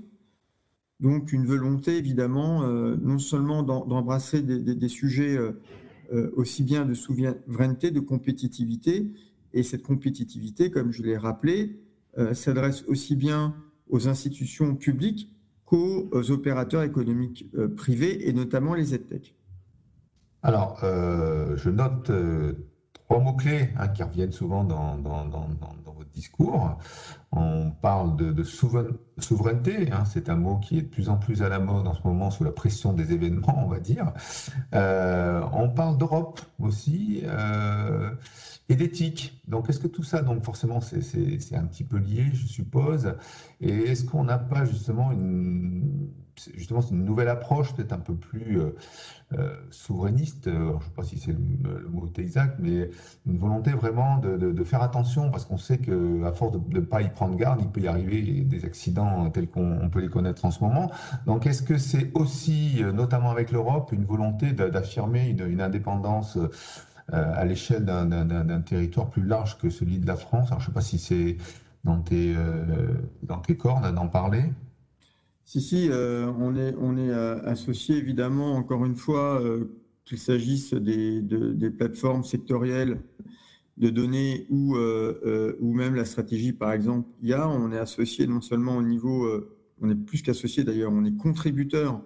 donc 1.01 1.33
une 1.33 1.45
volonté 1.45 1.97
évidemment 1.97 2.63
euh, 2.63 2.95
non 3.01 3.17
seulement 3.17 3.63
d'embrasser 3.63 4.41
des, 4.41 4.87
sujets 4.87 5.35
euh, 5.35 5.59
euh, 6.13 6.31
aussi 6.35 6.63
bien 6.63 6.85
de 6.85 6.93
souveraineté, 6.93 7.91
de 7.91 7.99
compétitivité, 7.99 9.11
et 9.53 9.63
cette 9.63 9.81
compétitivité, 9.81 10.71
comme 10.71 10.91
je 10.91 11.03
l'ai 11.03 11.17
rappelé, 11.17 11.77
s'adresse 12.33 12.85
aussi 12.87 13.17
bien 13.17 13.53
aux 13.89 14.07
institutions 14.07 14.75
publiques 14.77 15.29
qu'aux 15.65 16.31
opérateurs 16.31 16.83
économiques 16.83 17.51
privés, 17.75 18.29
et 18.29 18.33
notamment 18.33 18.75
les 18.75 18.93
EdTech. 18.93 19.35
Alors, 20.41 20.79
je 20.81 21.69
note 21.69 22.11
trois 23.11 23.21
mots-clés 23.21 23.69
hein, 23.77 23.89
qui 23.89 24.03
reviennent 24.03 24.31
souvent 24.31 24.63
dans, 24.63 24.95
votre 25.85 26.09
discours. 26.13 26.77
On 27.33 27.71
parle 27.71 28.15
de, 28.15 28.43
souveraineté, 28.43 29.91
hein, 29.91 30.05
c'est 30.05 30.29
un 30.29 30.37
mot 30.37 30.57
qui 30.59 30.77
est 30.77 30.83
de 30.83 30.87
plus 30.87 31.09
en 31.09 31.17
plus 31.17 31.41
à 31.41 31.49
la 31.49 31.59
mode 31.59 31.87
en 31.87 31.93
ce 31.93 31.99
moment 32.05 32.31
sous 32.31 32.45
la 32.45 32.51
pression 32.51 32.93
des 32.93 33.11
événements, 33.11 33.65
on 33.65 33.67
va 33.67 33.79
dire. 33.79 34.13
Euh, 34.73 35.41
on 35.51 35.67
parle 35.67 35.97
d'Europe 35.97 36.39
aussi 36.61 37.23
euh, 37.25 38.11
et 38.71 38.75
d'éthique. 38.75 39.41
Donc, 39.47 39.69
est-ce 39.69 39.79
que 39.79 39.87
tout 39.87 40.03
ça, 40.03 40.21
donc 40.21 40.43
forcément, 40.45 40.79
c'est 40.79 41.55
un 41.55 41.65
petit 41.65 41.83
peu 41.83 41.97
lié, 41.97 42.25
je 42.33 42.47
suppose. 42.47 43.13
Et 43.59 43.69
est-ce 43.69 44.05
qu'on 44.05 44.23
n'a 44.23 44.37
pas 44.37 44.63
justement 44.63 45.11
une 45.11 46.09
justement, 46.55 46.81
une 46.81 47.03
nouvelle 47.03 47.29
approche, 47.29 47.73
peut-être 47.73 47.93
un 47.93 47.99
peu 47.99 48.15
plus 48.15 48.59
euh, 48.59 48.75
euh, 49.33 49.55
souverainiste. 49.69 50.45
je 50.45 50.51
ne 50.51 50.79
sais 50.79 50.89
pas 50.95 51.03
si 51.03 51.19
c'est 51.19 51.31
le, 51.31 51.87
mot 51.89 52.09
exact, 52.17 52.57
mais 52.59 52.89
une 53.25 53.37
volonté 53.37 53.71
vraiment 53.71 54.17
de, 54.17 54.63
faire 54.63 54.81
attention, 54.81 55.31
parce 55.31 55.45
qu'on 55.45 55.57
sait 55.57 55.77
qu'à 55.77 56.31
force 56.33 56.53
de 56.53 56.79
ne 56.79 56.79
pas 56.79 57.01
y 57.01 57.09
prendre 57.09 57.35
garde, 57.35 57.59
il 57.61 57.67
peut 57.67 57.81
y 57.81 57.87
arriver 57.87 58.41
des 58.41 58.65
accidents 58.65 59.29
tels 59.29 59.49
qu'on 59.49 59.89
peut 59.89 60.01
les 60.01 60.09
connaître 60.09 60.45
en 60.45 60.51
ce 60.51 60.63
moment. 60.63 60.91
Donc, 61.25 61.45
est-ce 61.45 61.61
que 61.61 61.77
c'est 61.77 62.11
aussi, 62.13 62.83
euh, 62.83 62.91
notamment 62.91 63.31
avec 63.31 63.51
l'Europe, 63.51 63.91
une 63.91 64.05
volonté 64.05 64.51
d'affirmer 64.53 65.29
une, 65.29 65.61
indépendance 65.61 66.37
à 67.11 67.45
l'échelle 67.45 67.85
d'un 67.85 68.61
territoire 68.61 69.09
plus 69.09 69.23
large 69.23 69.57
que 69.57 69.69
celui 69.69 69.99
de 69.99 70.07
la 70.07 70.15
France 70.15 70.47
Alors, 70.47 70.59
je 70.59 70.65
ne 70.65 70.69
sais 70.69 70.73
pas 70.73 70.81
si 70.81 70.97
c'est 70.97 71.37
dans 71.83 71.99
tes, 71.99 72.35
dans 73.23 73.39
tes 73.39 73.57
cordes 73.57 73.93
d'en 73.93 74.07
parler. 74.07 74.43
Si, 75.51 75.59
si, 75.59 75.89
euh, 75.89 76.31
on 76.39 76.55
est, 76.55 76.73
on 76.79 76.95
est 76.95 77.09
euh, 77.09 77.43
associé 77.43 77.97
évidemment, 77.97 78.55
encore 78.55 78.85
une 78.85 78.95
fois, 78.95 79.41
euh, 79.41 79.65
qu'il 80.05 80.17
s'agisse 80.17 80.73
des, 80.73 81.21
des, 81.21 81.69
plateformes 81.69 82.23
sectorielles 82.23 83.01
de 83.75 83.89
données 83.89 84.47
ou, 84.49 84.77
ou 84.77 85.73
même 85.73 85.95
la 85.95 86.05
stratégie, 86.05 86.53
par 86.53 86.71
exemple, 86.71 87.09
IA, 87.21 87.49
on 87.49 87.73
est 87.73 87.77
associé 87.77 88.27
non 88.27 88.39
seulement 88.39 88.77
au 88.77 88.81
niveau, 88.81 89.29
on 89.81 89.89
est 89.89 89.95
plus 89.95 90.21
qu'associé 90.21 90.63
d'ailleurs, 90.63 90.93
on 90.93 91.03
est 91.03 91.17
contributeur 91.17 92.01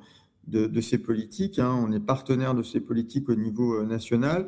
de, 0.48 0.66
de 0.66 0.82
ces 0.82 0.98
politiques, 0.98 1.60
hein, 1.60 1.72
on 1.72 1.92
est 1.92 2.00
partenaire 2.00 2.56
de 2.56 2.64
ces 2.64 2.80
politiques 2.80 3.30
au 3.30 3.36
niveau 3.36 3.84
national 3.84 4.48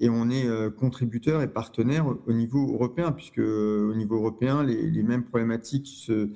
et 0.00 0.08
on 0.08 0.30
est 0.30 0.48
contributeur 0.76 1.42
et 1.42 1.48
partenaire 1.48 2.06
au 2.26 2.32
niveau 2.32 2.72
européen, 2.72 3.12
puisque 3.12 3.38
au 3.38 3.94
niveau 3.94 4.16
européen, 4.16 4.64
les, 4.64 5.02
mêmes 5.02 5.24
problématiques 5.24 5.86
se 5.86 6.30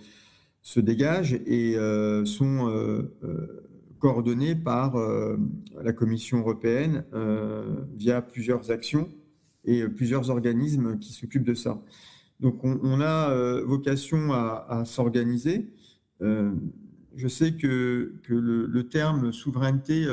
se 0.65 0.81
dégagent 0.81 1.39
et 1.47 1.77
euh, 1.77 2.25
sont 2.25 2.69
euh, 2.69 3.15
euh, 3.23 3.69
coordonnés 3.99 4.55
par 4.55 4.97
la 5.83 5.93
Commission 5.95 6.41
européenne 6.41 7.05
via 7.97 8.21
plusieurs 8.21 8.71
actions 8.71 9.09
et 9.65 9.89
plusieurs 9.89 10.29
organismes 10.29 10.99
qui 10.99 11.15
s'occupent 11.15 11.47
de 11.47 11.55
ça. 11.55 11.83
Donc 12.39 12.63
on, 12.65 13.01
a 13.01 13.63
vocation 13.63 14.35
à, 14.35 14.83
s'organiser. 14.85 15.71
je 16.21 17.29
sais 17.29 17.53
que, 17.53 18.13
que 18.25 18.35
le, 18.35 18.89
terme 18.89 19.33
souveraineté 19.33 20.07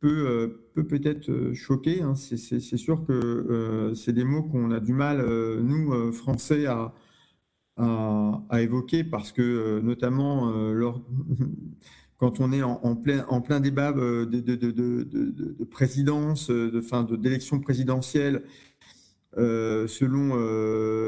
peut 0.00 0.60
peut 0.74 0.86
peut-être 0.86 1.52
choquer. 1.54 2.02
Hein. 2.02 2.14
C'est 2.14 2.60
sûr 2.76 3.04
que 3.04 3.92
c'est 3.94 4.12
des 4.12 4.24
mots 4.24 4.42
qu'on 4.42 4.70
a 4.70 4.80
du 4.80 4.92
mal, 4.92 5.24
nous, 5.60 6.12
Français, 6.12 6.66
à, 6.66 6.94
à, 7.78 8.60
évoquer 8.60 9.04
parce 9.04 9.32
que 9.32 9.42
euh, 9.42 9.80
notamment 9.80 10.50
euh, 10.52 10.90
quand 12.16 12.40
on 12.40 12.52
est 12.52 12.62
en, 12.62 12.96
plein, 12.96 13.24
en 13.28 13.40
plein 13.40 13.60
débat 13.60 13.92
euh, 13.96 14.26
de, 14.26 14.40
de, 14.40 14.56
de, 14.56 15.04
de 15.04 15.64
présidence, 15.64 16.50
de 16.50 16.80
fin 16.80 17.04
d'élection 17.04 17.60
présidentielle, 17.60 18.42
selon 19.36 20.34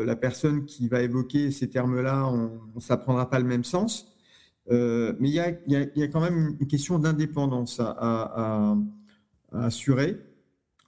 la 0.04 0.14
personne 0.14 0.66
qui 0.66 0.86
va 0.86 1.02
évoquer 1.02 1.50
ces 1.50 1.68
termes-là, 1.68 2.28
on 2.28 2.60
ne 2.76 2.80
s'apprendra 2.80 3.28
pas 3.28 3.40
le 3.40 3.46
même 3.46 3.64
sens. 3.64 4.06
Mais 4.68 5.28
il 5.28 5.34
y 5.34 5.40
a, 5.40 6.08
quand 6.08 6.20
même 6.20 6.56
une 6.60 6.66
question 6.66 6.98
d'indépendance 6.98 7.80
à, 7.80 8.76
assurer, 9.52 10.16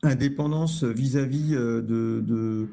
indépendance 0.03 0.85
vis-à-vis 0.85 1.53
de 1.53 2.69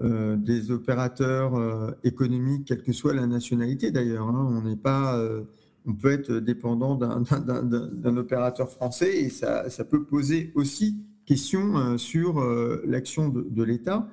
euh, 0.00 0.36
des 0.36 0.70
opérateurs 0.70 1.56
euh, 1.56 1.90
économiques, 2.04 2.66
quelle 2.66 2.82
que 2.82 2.92
soit 2.92 3.14
la 3.14 3.26
nationalité 3.26 3.90
d'ailleurs. 3.90 4.28
Hein. 4.28 4.46
On 4.50 4.60
n'est 4.60 4.76
pas, 4.76 5.16
euh, 5.16 5.44
on 5.86 5.94
peut 5.94 6.12
être 6.12 6.34
dépendant 6.34 6.96
d'un 6.96 8.16
opérateur 8.18 8.70
français 8.70 9.16
et 9.16 9.30
ça, 9.30 9.64
peut 9.88 10.04
poser 10.04 10.52
aussi 10.54 11.02
question 11.24 11.96
sur 11.96 12.44
l'action 12.84 13.30
de, 13.30 13.62
l'État. 13.62 14.06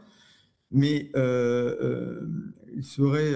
Mais 0.72 1.12
il 2.74 2.84
serait 2.84 3.34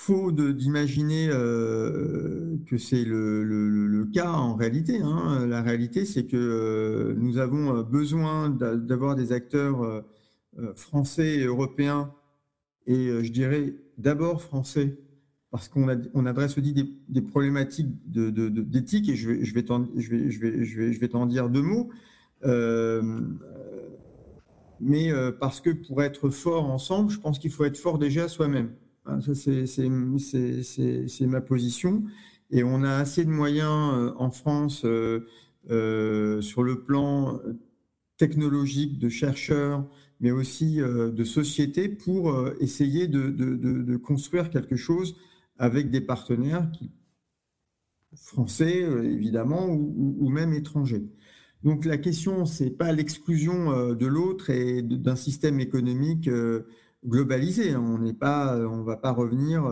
faux 0.00 0.32
d'imaginer 0.32 1.28
que 1.28 2.78
c'est 2.78 3.04
le, 3.04 4.08
cas 4.12 4.30
en 4.30 4.54
réalité. 4.54 5.00
Hein. 5.02 5.46
La 5.46 5.62
réalité, 5.62 6.04
c'est 6.04 6.26
que 6.26 7.14
nous 7.18 7.38
avons 7.38 7.82
besoin 7.82 8.48
d'avoir 8.50 9.14
des 9.14 9.32
acteurs 9.32 10.04
euh, 10.58 10.74
français 10.74 11.36
et 11.36 11.44
européens, 11.44 12.12
et 12.84 13.06
euh, 13.06 13.22
je 13.22 13.30
dirais 13.30 13.76
d'abord 13.98 14.42
français, 14.42 14.98
parce 15.52 15.68
qu'on 15.68 15.86
on 16.12 16.26
adresse 16.26 16.58
aussi 16.58 16.72
des, 16.72 17.22
problématiques 17.22 17.86
d'éthique, 18.04 19.06
de, 19.06 19.12
et 19.12 19.16
je 19.16 19.30
vais, 19.30 19.44
je 19.44 19.54
vais 19.54 19.62
t'en 19.62 19.86
je 19.96 20.10
vais, 20.10 20.30
je 20.30 20.40
vais, 20.40 20.64
je 20.64 21.00
vais, 21.00 21.26
dire 21.28 21.48
deux 21.48 21.62
mots. 21.62 21.90
Euh, 22.44 23.20
mais 24.80 25.12
parce 25.38 25.60
que 25.60 25.70
pour 25.70 26.02
être 26.02 26.30
fort 26.30 26.68
ensemble, 26.70 27.10
je 27.10 27.20
pense 27.20 27.38
qu'il 27.38 27.50
faut 27.52 27.64
être 27.64 27.78
fort 27.78 27.98
déjà 27.98 28.28
soi-même. 28.28 28.70
Hein, 29.10 29.20
c'est 29.34 31.26
ma 31.26 31.40
position. 31.40 32.04
Et 32.50 32.64
on 32.64 32.82
a 32.82 32.94
assez 32.94 33.24
de 33.24 33.30
moyens 33.30 34.12
en 34.16 34.30
France 34.30 34.82
euh, 34.84 35.26
euh, 35.70 36.40
sur 36.40 36.62
le 36.62 36.82
plan 36.82 37.40
technologique, 38.16 38.98
de 38.98 39.08
chercheurs, 39.08 39.86
mais 40.20 40.30
aussi 40.30 40.80
euh, 40.80 41.10
de 41.10 41.24
société 41.24 41.88
pour 41.88 42.30
euh, 42.30 42.54
essayer 42.60 43.08
de, 43.08 43.96
construire 43.96 44.50
quelque 44.50 44.76
chose 44.76 45.16
avec 45.58 45.90
des 45.90 46.00
partenaires 46.00 46.70
français 48.14 48.82
euh, 48.82 49.02
évidemment 49.04 49.66
ou, 49.68 50.28
même 50.28 50.52
étrangers. 50.52 51.06
Donc 51.62 51.84
la 51.84 51.98
question, 51.98 52.44
c'est 52.44 52.70
pas 52.70 52.92
l'exclusion 52.92 53.94
de 53.94 54.06
l'autre 54.06 54.48
et 54.48 54.82
d'un 54.82 55.16
système 55.16 55.60
économique 55.60 56.28
globalisé. 57.04 57.76
On 57.76 57.98
n'est 57.98 58.14
pas, 58.14 58.58
on 58.58 58.82
va 58.82 58.96
pas 58.96 59.12
revenir 59.12 59.64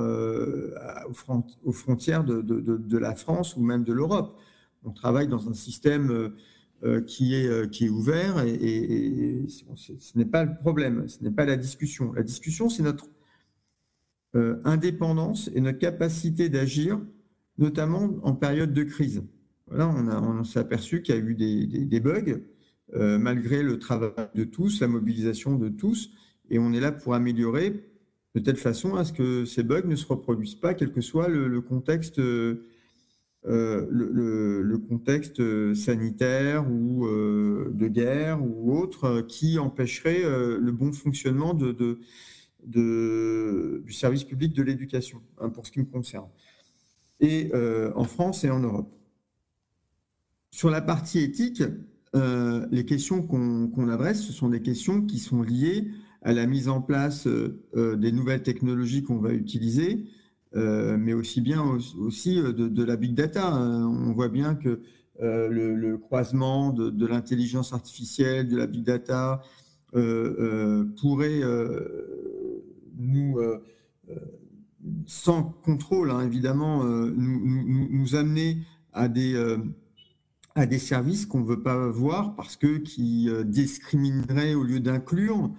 aux 1.64 1.72
frontières 1.72 2.24
de, 2.24 2.98
la 2.98 3.14
France 3.14 3.56
ou 3.56 3.62
même 3.62 3.84
de 3.84 3.92
l'Europe. 3.92 4.38
On 4.84 4.92
travaille 4.92 5.28
dans 5.28 5.48
un 5.48 5.54
système 5.54 6.32
qui, 7.06 7.34
est, 7.34 7.70
qui 7.70 7.86
est 7.86 7.88
ouvert 7.88 8.44
et, 8.44 9.46
ce 9.48 10.18
n'est 10.18 10.24
pas 10.24 10.44
le 10.44 10.54
problème, 10.56 11.08
ce 11.08 11.22
n'est 11.22 11.30
pas 11.30 11.44
la 11.44 11.56
discussion. 11.56 12.12
La 12.12 12.22
discussion, 12.22 12.68
c'est 12.68 12.82
notre 12.82 13.06
indépendance 14.64 15.50
et 15.54 15.60
notre 15.60 15.78
capacité 15.78 16.48
d'agir, 16.48 17.00
notamment 17.58 18.16
en 18.22 18.34
période 18.34 18.72
de 18.72 18.84
crise. 18.84 19.22
Voilà, 19.66 19.88
on, 19.88 20.44
s'est 20.44 20.60
aperçu 20.60 21.02
qu'il 21.02 21.14
y 21.14 21.18
a 21.18 21.20
eu 21.20 21.34
des, 21.34 22.00
bugs, 22.00 22.40
malgré 22.94 23.62
le 23.62 23.78
travail 23.78 24.12
de 24.34 24.44
tous, 24.44 24.80
la 24.80 24.88
mobilisation 24.88 25.56
de 25.56 25.68
tous, 25.68 26.10
et 26.50 26.58
on 26.58 26.72
est 26.72 26.80
là 26.80 26.92
pour 26.92 27.14
améliorer 27.14 27.84
de 28.34 28.40
telle 28.40 28.56
façon 28.56 28.94
à 28.94 29.04
ce 29.04 29.12
que 29.12 29.44
ces 29.44 29.62
bugs 29.62 29.86
ne 29.86 29.96
se 29.96 30.06
reproduisent 30.06 30.54
pas, 30.54 30.74
quel 30.74 30.92
que 30.92 31.00
soit 31.00 31.28
le, 31.28 31.60
contexte, 31.60 32.18
euh, 33.46 33.86
le, 33.90 34.78
contexte 34.78 35.74
sanitaire 35.74 36.70
ou 36.70 37.06
euh, 37.06 37.70
de 37.72 37.88
guerre 37.88 38.42
ou 38.42 38.76
autre 38.78 39.04
euh, 39.04 39.22
qui 39.22 39.58
empêcherait 39.58 40.22
le 40.22 40.70
bon 40.72 40.92
fonctionnement 40.92 41.54
du 42.64 43.92
service 43.92 44.24
public 44.24 44.52
de 44.52 44.62
l'éducation, 44.62 45.22
hein, 45.40 45.48
pour 45.48 45.66
ce 45.66 45.72
qui 45.72 45.80
me 45.80 45.86
concerne, 45.86 46.28
et 47.20 47.50
en 47.94 48.04
France 48.04 48.44
et 48.44 48.50
en 48.50 48.60
Europe. 48.60 48.92
Sur 50.50 50.70
la 50.70 50.80
partie 50.80 51.20
éthique, 51.20 51.62
les 52.14 52.84
questions 52.84 53.22
qu'on 53.22 53.88
adresse, 53.88 54.22
ce 54.22 54.32
sont 54.32 54.48
des 54.48 54.62
questions 54.62 55.02
qui 55.02 55.18
sont 55.18 55.42
liées 55.42 55.90
à 56.22 56.32
la 56.32 56.46
mise 56.46 56.68
en 56.68 56.80
place 56.80 57.26
euh, 57.26 57.60
euh, 57.76 57.96
des 57.96 58.12
nouvelles 58.12 58.42
technologies 58.42 59.02
qu'on 59.02 59.18
va 59.18 59.32
utiliser, 59.32 60.06
euh, 60.56 60.96
mais 60.98 61.12
aussi 61.12 61.40
bien 61.40 61.62
aussi 61.98 62.36
de, 62.36 62.84
la 62.84 62.96
big 62.96 63.14
data. 63.14 63.54
On 63.54 64.12
voit 64.12 64.28
bien 64.28 64.54
que 64.54 64.80
le, 65.20 65.96
croisement 65.96 66.72
de, 66.72 67.06
l'intelligence 67.06 67.72
artificielle, 67.72 68.48
de 68.48 68.56
la 68.56 68.66
big 68.66 68.84
data, 68.84 69.42
pourrait 69.92 71.40
nous, 72.96 73.38
sans 75.06 75.42
contrôle 75.42 76.10
hein, 76.10 76.20
évidemment, 76.20 76.84
nous, 76.84 78.14
amener 78.14 78.58
à 78.92 79.08
des 79.08 79.36
à 80.54 80.66
des 80.66 80.78
services 80.78 81.26
qu'on 81.26 81.40
ne 81.40 81.46
veut 81.46 81.62
pas 81.62 81.88
voir 81.88 82.34
parce 82.34 82.56
que 82.56 82.78
qui 82.78 83.28
discrimineraient 83.44 84.54
au 84.54 84.62
lieu 84.62 84.80
d'inclure, 84.80 85.52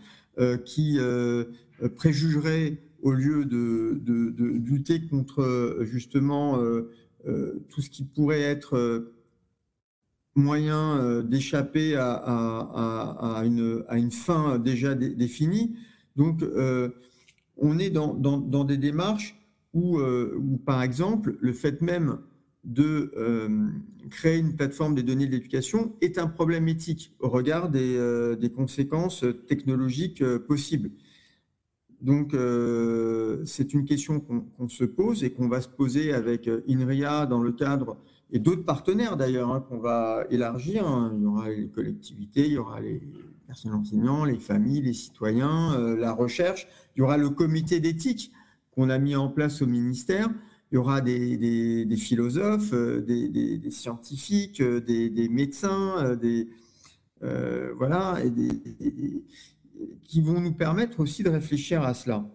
qui 0.65 0.97
euh, 0.99 1.89
préjugerait 1.95 2.77
au 3.01 3.11
lieu 3.11 3.45
de, 3.45 4.01
lutter 4.37 5.01
contre 5.07 5.79
justement 5.83 6.59
euh, 6.59 7.63
tout 7.69 7.81
ce 7.81 7.89
qui 7.89 8.03
pourrait 8.03 8.41
être 8.41 9.11
moyen 10.35 11.21
d'échapper 11.23 11.95
à, 11.95 13.41
une, 13.45 14.11
fin 14.11 14.59
déjà 14.59 14.95
définie. 14.95 15.75
Donc, 16.15 16.43
on 17.57 17.79
est 17.79 17.89
dans, 17.89 18.63
des 18.65 18.77
démarches 18.77 19.37
où, 19.73 19.99
par 20.65 20.83
exemple, 20.83 21.37
le 21.39 21.53
fait 21.53 21.81
même 21.81 22.19
de 22.63 23.11
euh, 23.15 23.69
créer 24.09 24.37
une 24.37 24.55
plateforme 24.55 24.95
des 24.95 25.03
données 25.03 25.25
de 25.27 25.31
l'éducation 25.31 25.93
est 26.01 26.17
un 26.17 26.27
problème 26.27 26.67
éthique 26.67 27.13
au 27.19 27.29
regard 27.29 27.69
des, 27.69 27.95
euh, 27.95 28.35
conséquences 28.55 29.23
technologiques 29.47 30.21
euh, 30.21 30.39
possibles. 30.39 30.91
Donc, 32.01 32.33
c'est 33.43 33.73
une 33.73 33.83
question 33.83 34.21
qu'on 34.21 34.69
se 34.69 34.85
pose 34.85 35.25
et 35.25 35.33
qu'on 35.33 35.49
va 35.49 35.59
se 35.59 35.67
poser 35.67 36.13
avec 36.13 36.49
INRIA 36.69 37.25
dans 37.25 37.41
le 37.41 37.51
cadre, 37.51 37.97
et 38.31 38.39
d'autres 38.39 38.63
partenaires 38.63 39.17
d'ailleurs, 39.17 39.51
hein, 39.51 39.59
qu'on 39.67 39.79
va 39.79 40.25
élargir. 40.29 40.87
Hein. 40.87 41.11
Il 41.17 41.23
y 41.23 41.25
aura 41.25 41.49
les 41.49 41.67
collectivités, 41.67 42.45
il 42.45 42.53
y 42.53 42.57
aura 42.57 42.79
les 42.79 43.01
personnes 43.47 43.73
enseignants, 43.73 44.23
les 44.23 44.39
familles, 44.39 44.81
les 44.83 44.93
citoyens, 44.93 45.77
la 45.97 46.13
recherche. 46.13 46.69
Il 46.95 46.99
y 46.99 47.01
aura 47.01 47.17
le 47.17 47.31
comité 47.31 47.81
d'éthique 47.81 48.31
qu'on 48.71 48.89
a 48.89 48.97
mis 48.97 49.17
en 49.17 49.27
place 49.27 49.61
au 49.61 49.65
ministère 49.65 50.29
il 50.71 50.75
y 50.75 50.77
aura 50.77 51.01
des, 51.01 51.87
philosophes, 51.97 52.73
euh, 52.73 53.01
des, 53.01 53.71
scientifiques, 53.71 54.61
euh, 54.61 54.79
des, 54.79 55.27
médecins, 55.29 56.17
euh, 57.23 57.73
voilà, 57.75 58.19
et 58.23 58.31
qui 60.03 60.21
vont 60.21 60.39
nous 60.39 60.53
permettre 60.53 60.99
aussi 60.99 61.23
de 61.23 61.29
réfléchir 61.29 61.81
à 61.83 61.93
cela. 61.93 62.29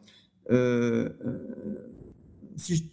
si 2.57 2.91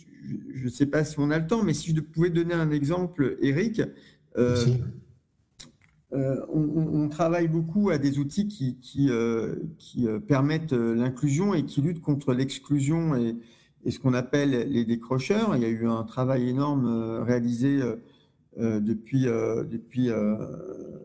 je 0.54 0.66
ne 0.66 0.70
sais 0.70 0.86
pas 0.86 1.04
si 1.04 1.20
on 1.20 1.32
a 1.32 1.40
le 1.40 1.48
temps, 1.48 1.64
mais 1.64 1.74
si 1.74 1.96
je 1.96 2.02
pouvais 2.02 2.30
donner 2.30 2.54
un 2.54 2.70
exemple, 2.70 3.38
Eric, 3.42 3.82
on, 6.14 7.10
travaille 7.10 7.48
beaucoup 7.48 7.90
à 7.90 7.98
des 7.98 8.20
outils 8.20 8.48
qui, 8.48 8.78
qui, 8.80 9.10
qui 9.78 10.08
permettent 10.28 10.74
l'inclusion 10.74 11.56
et 11.56 11.66
qui 11.66 11.82
luttent 11.82 12.02
contre 12.02 12.34
l'exclusion 12.34 13.16
et, 13.16 13.36
et 13.86 13.92
ce 13.92 14.00
qu'on 14.00 14.14
appelle 14.14 14.70
les 14.70 14.86
décrocheurs. 14.86 15.56
Il 15.56 15.62
y 15.62 15.66
a 15.66 15.70
eu 15.70 15.88
un 15.88 16.04
travail 16.04 16.50
énorme 16.50 16.86
euh, 16.86 17.24
réalisé 17.24 17.82
euh, 17.82 17.96
euh, 18.60 18.80
depuis, 18.80 19.24
depuis 19.24 20.10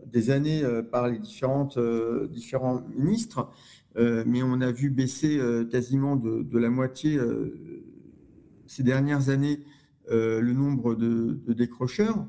des 0.07 0.31
années 0.31 0.63
par 0.91 1.09
les 1.09 1.19
différentes, 1.19 1.79
différents 2.29 2.83
ministres, 2.97 3.49
mais 3.97 4.43
on 4.43 4.61
a 4.61 4.73
vu 4.73 4.91
baisser 4.91 5.41
quasiment 5.71 6.17
de, 6.17 6.59
la 6.59 6.71
moitié 6.71 7.21
ces 8.67 8.83
dernières 8.83 9.29
années 9.29 9.61
le 10.11 10.53
nombre 10.53 10.97
de, 10.97 11.39
décrocheurs. 11.53 12.27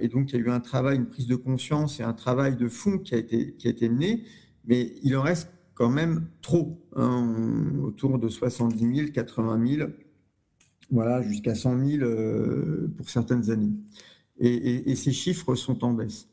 et 0.00 0.08
donc, 0.08 0.32
il 0.32 0.36
y 0.36 0.42
a 0.42 0.46
eu 0.46 0.50
un 0.50 0.60
travail, 0.60 0.96
une 0.96 1.08
prise 1.08 1.26
de 1.26 1.36
conscience 1.36 2.00
et 2.00 2.02
un 2.02 2.14
travail 2.14 2.56
de 2.56 2.68
fond 2.68 2.96
qui 2.96 3.14
a 3.14 3.18
été, 3.18 3.52
qui 3.52 3.66
a 3.66 3.70
été 3.70 3.86
mené, 3.90 4.24
mais 4.64 4.94
il 5.02 5.14
en 5.14 5.22
reste 5.22 5.50
quand 5.76 5.90
même 5.90 6.26
trop, 6.40 6.82
hein, 6.96 7.70
autour 7.82 8.18
de 8.18 8.28
70 8.28 8.96
000, 8.96 9.08
80 9.12 9.66
000, 9.76 9.90
voilà, 10.90 11.22
jusqu'à 11.22 11.54
100 11.54 11.86
000 11.86 12.02
euh, 12.02 12.88
pour 12.96 13.08
certaines 13.10 13.50
années. 13.50 13.72
Et, 14.38 14.94
ces 14.96 15.12
chiffres 15.12 15.54
sont 15.54 15.84
en 15.84 15.92
baisse. 15.92 16.28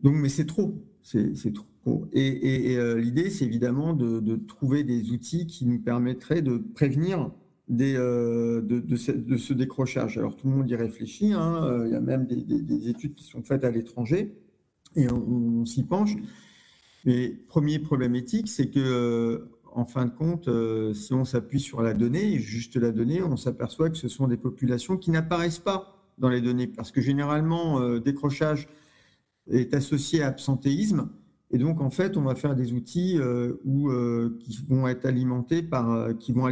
Donc, 0.00 0.14
mais 0.16 0.28
c'est 0.28 0.46
trop, 0.46 0.74
c'est 1.02 1.52
trop. 1.52 2.06
Et, 2.12 2.76
euh, 2.76 2.98
l'idée, 2.98 3.30
c'est 3.30 3.44
évidemment 3.44 3.94
de, 3.94 4.36
trouver 4.36 4.84
des 4.84 5.10
outils 5.10 5.46
qui 5.46 5.66
nous 5.66 5.78
permettraient 5.78 6.42
de 6.42 6.58
prévenir 6.58 7.30
euh, 7.70 8.60
de, 8.62 8.96
ce, 8.96 9.52
décrochage. 9.52 10.18
Alors, 10.18 10.36
tout 10.36 10.48
le 10.48 10.54
monde 10.54 10.70
y 10.70 10.76
réfléchit. 10.76 11.32
Hein, 11.32 11.84
il 11.86 11.92
y 11.92 11.94
a 11.94 12.00
même 12.00 12.26
des, 12.26 12.88
études 12.88 13.14
qui 13.14 13.24
sont 13.24 13.42
faites 13.42 13.64
à 13.64 13.70
l'étranger 13.70 14.34
et 14.96 15.10
on 15.10 15.64
s'y 15.64 15.84
penche. 15.84 16.16
Mais 17.04 17.30
premier 17.48 17.78
problème 17.78 18.14
éthique, 18.14 18.48
c'est 18.48 18.68
que, 18.68 18.78
euh, 18.78 19.50
en 19.74 19.84
fin 19.84 20.04
de 20.06 20.10
compte, 20.10 20.48
euh, 20.48 20.94
si 20.94 21.14
on 21.14 21.24
s'appuie 21.24 21.60
sur 21.60 21.82
la 21.82 21.94
donnée, 21.94 22.38
juste 22.38 22.76
la 22.76 22.92
donnée, 22.92 23.22
on 23.22 23.36
s'aperçoit 23.36 23.90
que 23.90 23.96
ce 23.96 24.08
sont 24.08 24.28
des 24.28 24.36
populations 24.36 24.96
qui 24.96 25.10
n'apparaissent 25.10 25.58
pas 25.58 26.06
dans 26.18 26.28
les 26.28 26.40
données, 26.40 26.66
parce 26.66 26.92
que 26.92 27.00
généralement, 27.00 27.80
euh, 27.80 27.98
décrochage 27.98 28.68
est 29.50 29.74
associé 29.74 30.22
à 30.22 30.28
absentéisme, 30.28 31.10
et 31.50 31.58
donc 31.58 31.80
en 31.80 31.90
fait, 31.90 32.16
on 32.16 32.22
va 32.22 32.34
faire 32.34 32.54
des 32.54 32.72
outils 32.72 33.18
où, 33.64 33.90
qui 34.38 34.58
vont 34.70 34.88
être 34.88 35.04
alimentés 35.04 35.62
par, 35.62 36.16
qui 36.16 36.32
vont 36.32 36.48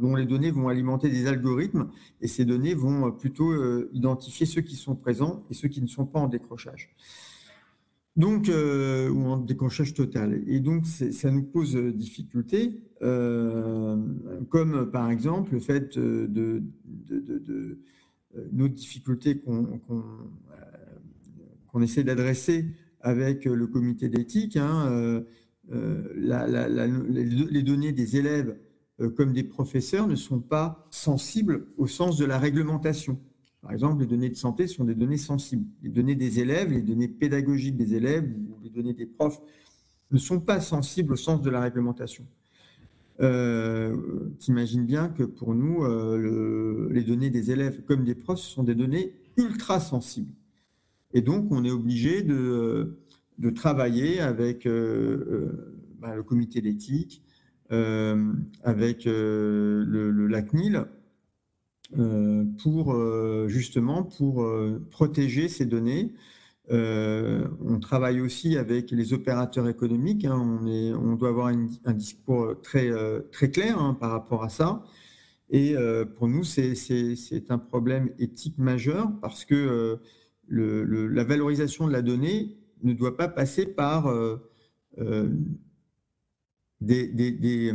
dont 0.00 0.14
les 0.14 0.24
données 0.24 0.52
vont 0.52 0.68
alimenter 0.68 1.08
des 1.08 1.26
algorithmes, 1.26 1.88
et 2.20 2.28
ces 2.28 2.44
données 2.44 2.74
vont 2.74 3.10
plutôt 3.10 3.52
identifier 3.92 4.46
ceux 4.46 4.60
qui 4.60 4.76
sont 4.76 4.94
présents 4.94 5.44
et 5.50 5.54
ceux 5.54 5.66
qui 5.66 5.82
ne 5.82 5.88
sont 5.88 6.06
pas 6.06 6.20
en 6.20 6.28
décrochage. 6.28 6.94
Donc, 8.16 8.48
euh, 8.48 9.10
ou 9.10 9.26
en 9.26 9.36
décrochage 9.36 9.92
total. 9.92 10.42
Et 10.46 10.60
donc, 10.60 10.86
ça 10.86 11.30
nous 11.30 11.42
pose 11.42 11.76
euh, 11.76 11.92
difficulté, 11.92 12.80
euh, 13.02 13.98
comme 14.48 14.90
par 14.90 15.10
exemple 15.10 15.52
le 15.52 15.60
fait 15.60 15.98
de, 15.98 16.26
de, 16.26 16.62
de, 17.20 17.78
nos 18.52 18.68
difficultés 18.68 19.38
qu'on 19.38 19.82
essaie 21.82 22.04
d'adresser 22.04 22.66
avec 23.00 23.44
le 23.44 23.66
comité 23.66 24.08
d'éthique, 24.08 24.56
hein, 24.56 25.22
les 25.70 27.62
données 27.62 27.92
des 27.92 28.16
élèves 28.16 28.56
comme 29.14 29.32
des 29.32 29.44
professeurs 29.44 30.06
ne 30.06 30.16
sont 30.16 30.40
pas 30.40 30.84
sensibles 30.90 31.66
au 31.78 31.86
sens 31.86 32.18
de 32.18 32.26
la 32.26 32.38
réglementation. 32.38 33.18
Par 33.66 33.72
exemple, 33.72 34.00
les 34.00 34.06
données 34.06 34.28
de 34.28 34.36
santé 34.36 34.68
sont 34.68 34.84
des 34.84 34.94
données 34.94 35.16
sensibles. 35.16 35.66
Les 35.82 35.88
données 35.88 36.14
des 36.14 36.38
élèves, 36.38 36.70
les 36.70 36.82
données 36.82 37.08
pédagogiques 37.08 37.74
des 37.74 37.94
élèves 37.96 38.24
ou 38.24 38.62
les 38.62 38.70
données 38.70 38.94
des 38.94 39.06
profs 39.06 39.40
ne 40.12 40.18
sont 40.18 40.38
pas 40.38 40.60
sensibles 40.60 41.14
au 41.14 41.16
sens 41.16 41.42
de 41.42 41.50
la 41.50 41.60
réglementation. 41.60 42.24
Euh, 43.20 43.96
T'imagines 44.38 44.86
bien 44.86 45.08
que 45.08 45.24
pour 45.24 45.52
nous, 45.52 45.82
euh, 45.82 46.88
les 46.92 47.02
données 47.02 47.28
des 47.28 47.50
élèves 47.50 47.82
comme 47.82 48.04
des 48.04 48.14
profs 48.14 48.38
sont 48.38 48.62
des 48.62 48.76
données 48.76 49.14
ultra 49.36 49.80
sensibles. 49.80 50.32
Et 51.12 51.20
donc, 51.20 51.50
on 51.50 51.64
est 51.64 51.72
obligé 51.72 52.22
de, 52.22 52.96
travailler 53.52 54.20
avec 54.20 54.64
euh, 54.64 54.70
euh, 55.28 55.76
bah, 55.98 56.14
le 56.14 56.22
comité 56.22 56.60
d'éthique, 56.60 57.20
avec 57.68 59.06
le, 59.06 60.28
CNIL, 60.48 60.86
pour 62.62 62.92
euh, 62.92 63.46
justement 63.48 64.02
pour 64.02 64.42
euh, 64.42 64.84
protéger 64.90 65.48
ces 65.48 65.66
données 65.66 66.12
on 66.68 67.78
travaille 67.80 68.20
aussi 68.20 68.56
avec 68.56 68.90
les 68.90 69.12
opérateurs 69.12 69.68
économiques. 69.68 70.24
Hein. 70.24 70.64
on, 71.00 71.14
doit 71.14 71.28
avoir 71.28 71.46
un 71.46 71.92
discours 71.92 72.60
très, 72.60 72.90
très 73.30 73.52
clair 73.52 73.78
hein, 73.80 73.94
par 73.94 74.10
rapport 74.10 74.42
à 74.42 74.48
ça. 74.48 74.82
Et 75.48 75.76
pour 76.16 76.26
nous, 76.26 76.42
c'est 76.42 76.74
un 77.50 77.58
problème 77.58 78.10
éthique 78.18 78.58
majeur 78.58 79.12
parce 79.22 79.44
que 79.44 80.00
la 80.48 81.22
valorisation 81.22 81.86
de 81.86 81.92
la 81.92 82.02
donnée 82.02 82.56
ne 82.82 82.94
doit 82.94 83.16
pas 83.16 83.28
passer 83.28 83.66
par 83.66 84.12
des 86.80 87.72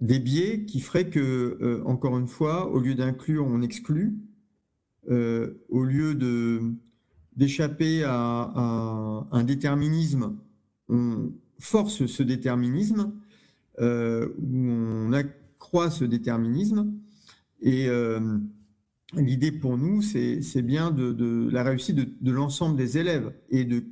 biais 0.00 0.64
qui 0.64 0.80
feraient 0.80 1.08
que, 1.08 1.58
euh, 1.60 1.82
encore 1.84 2.18
une 2.18 2.26
fois, 2.26 2.70
au 2.70 2.80
lieu 2.80 2.94
d'inclure, 2.94 3.46
on 3.46 3.62
exclut, 3.62 4.18
euh, 5.08 5.54
au 5.68 5.84
lieu 5.84 6.14
d'échapper 7.36 8.02
à, 8.04 9.26
un 9.30 9.44
déterminisme, 9.44 10.36
on 10.88 11.32
force 11.58 12.06
ce 12.06 12.22
déterminisme, 12.22 13.12
euh, 13.80 14.28
ou 14.38 14.68
on 14.68 15.12
accroît 15.12 15.90
ce 15.90 16.04
déterminisme. 16.04 16.92
Et 17.62 17.88
l'idée 19.14 19.52
pour 19.52 19.78
nous, 19.78 20.02
c'est 20.02 20.62
bien 20.62 20.90
de, 20.90 21.48
la 21.50 21.62
réussite 21.62 21.96
de, 22.22 22.30
l'ensemble 22.30 22.76
des 22.76 22.98
élèves 22.98 23.32
et 23.48 23.64
de, 23.64 23.84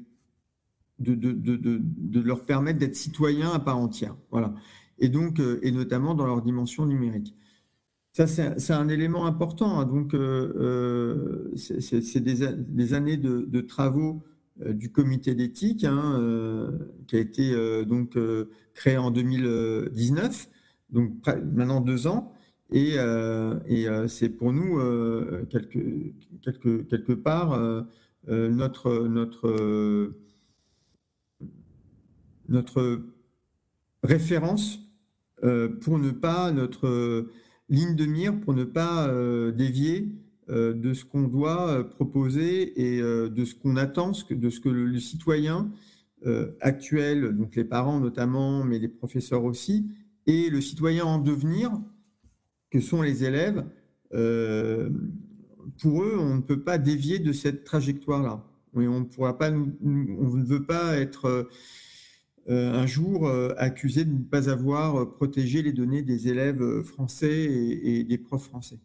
de, 0.99 2.21
leur 2.21 2.45
permettre 2.45 2.79
d'être 2.79 2.97
citoyens 2.97 3.53
à 3.53 3.59
part 3.59 3.79
entière. 3.79 4.17
Voilà 4.31 4.55
et 4.99 5.09
donc 5.09 5.41
euh, 5.41 5.59
et 5.63 5.73
notamment 5.73 6.15
dans 6.15 6.27
leur 6.27 6.43
dimension 6.43 6.87
numérique. 6.87 7.35
Ça, 8.13 8.29
c'est 8.29 8.73
un 8.73 8.89
élément 8.89 9.27
important. 9.27 9.81
Hein. 9.81 9.87
Donc, 9.87 10.15
euh, 10.15 10.53
euh, 10.57 11.57
c'est 11.57 12.21
des, 12.21 12.95
années 12.95 13.17
de, 13.17 13.61
travaux 13.61 14.23
du 14.65 14.93
comité 14.93 15.35
d'éthique 15.35 15.83
hein, 15.83 16.71
qui 17.09 17.17
a 17.17 17.19
été 17.19 17.85
donc 17.87 18.17
créé 18.73 18.99
en 18.99 19.11
2019, 19.11 20.49
donc 20.91 21.27
maintenant 21.27 21.81
deux 21.81 22.07
ans. 22.07 22.33
Et, 22.71 22.95
et 23.67 23.89
c'est 24.07 24.29
pour 24.29 24.53
nous 24.53 24.79
quelque, 25.51 26.13
quelque, 26.41 26.83
quelque 26.83 27.15
part 27.15 27.85
notre 28.29 29.09
notre 29.09 30.15
notre 32.49 33.01
référence 34.05 34.84
pour 35.81 35.99
ne 35.99 36.11
pas, 36.11 36.53
notre 36.53 36.87
euh, 36.87 37.31
ligne 37.69 37.95
de 37.95 38.07
mire, 38.07 38.39
pour 38.41 38.55
ne 38.55 38.65
pas 38.65 39.09
euh, 39.09 39.53
dévier 39.53 40.13
de 40.49 40.93
ce 40.93 41.07
qu'on 41.07 41.23
doit 41.23 41.89
proposer 41.89 42.79
et 42.79 43.01
de 43.01 43.45
ce 43.47 43.55
qu'on 43.55 43.77
attend, 43.77 44.13
de 44.29 44.51
ce 44.51 44.61
que 44.61 44.69
le, 44.69 44.99
citoyen 44.99 45.73
actuel, 46.61 47.35
donc 47.35 47.57
les 47.57 47.65
parents 47.65 47.99
notamment, 47.99 48.63
mais 48.63 48.79
les 48.79 48.89
professeurs 48.89 49.45
aussi, 49.45 49.87
et 50.27 50.51
le 50.51 50.61
citoyen 50.61 51.07
en 51.07 51.17
devenir, 51.17 51.73
que 52.71 52.79
sont 52.79 53.01
les 53.01 53.25
élèves, 53.25 53.65
pour 55.81 56.03
eux, 56.03 56.17
on 56.19 56.37
ne 56.37 56.41
peut 56.43 56.61
pas 56.61 56.79
dévier 56.79 57.19
de 57.19 57.33
cette 57.33 57.65
trajectoire-là. 57.65 58.45
On 58.75 58.81
ne 58.81 58.89
on 58.89 60.37
ne 60.37 60.45
veut 60.45 60.65
pas 60.65 60.97
être 60.97 61.27
euh, 61.27 61.45
un 62.49 62.87
jour 62.87 63.27
euh, 63.27 63.55
accusé 63.59 64.05
de 64.05 64.13
ne 64.13 64.23
pas 64.23 64.51
avoir 64.51 65.01
euh, 65.01 65.11
protégé 65.11 65.63
les 65.63 65.73
données 65.73 66.03
des 66.03 66.29
élèves 66.29 66.83
français 66.83 67.33
et, 67.33 68.05
des 68.05 68.19
profs 68.19 68.45
français. 68.45 68.79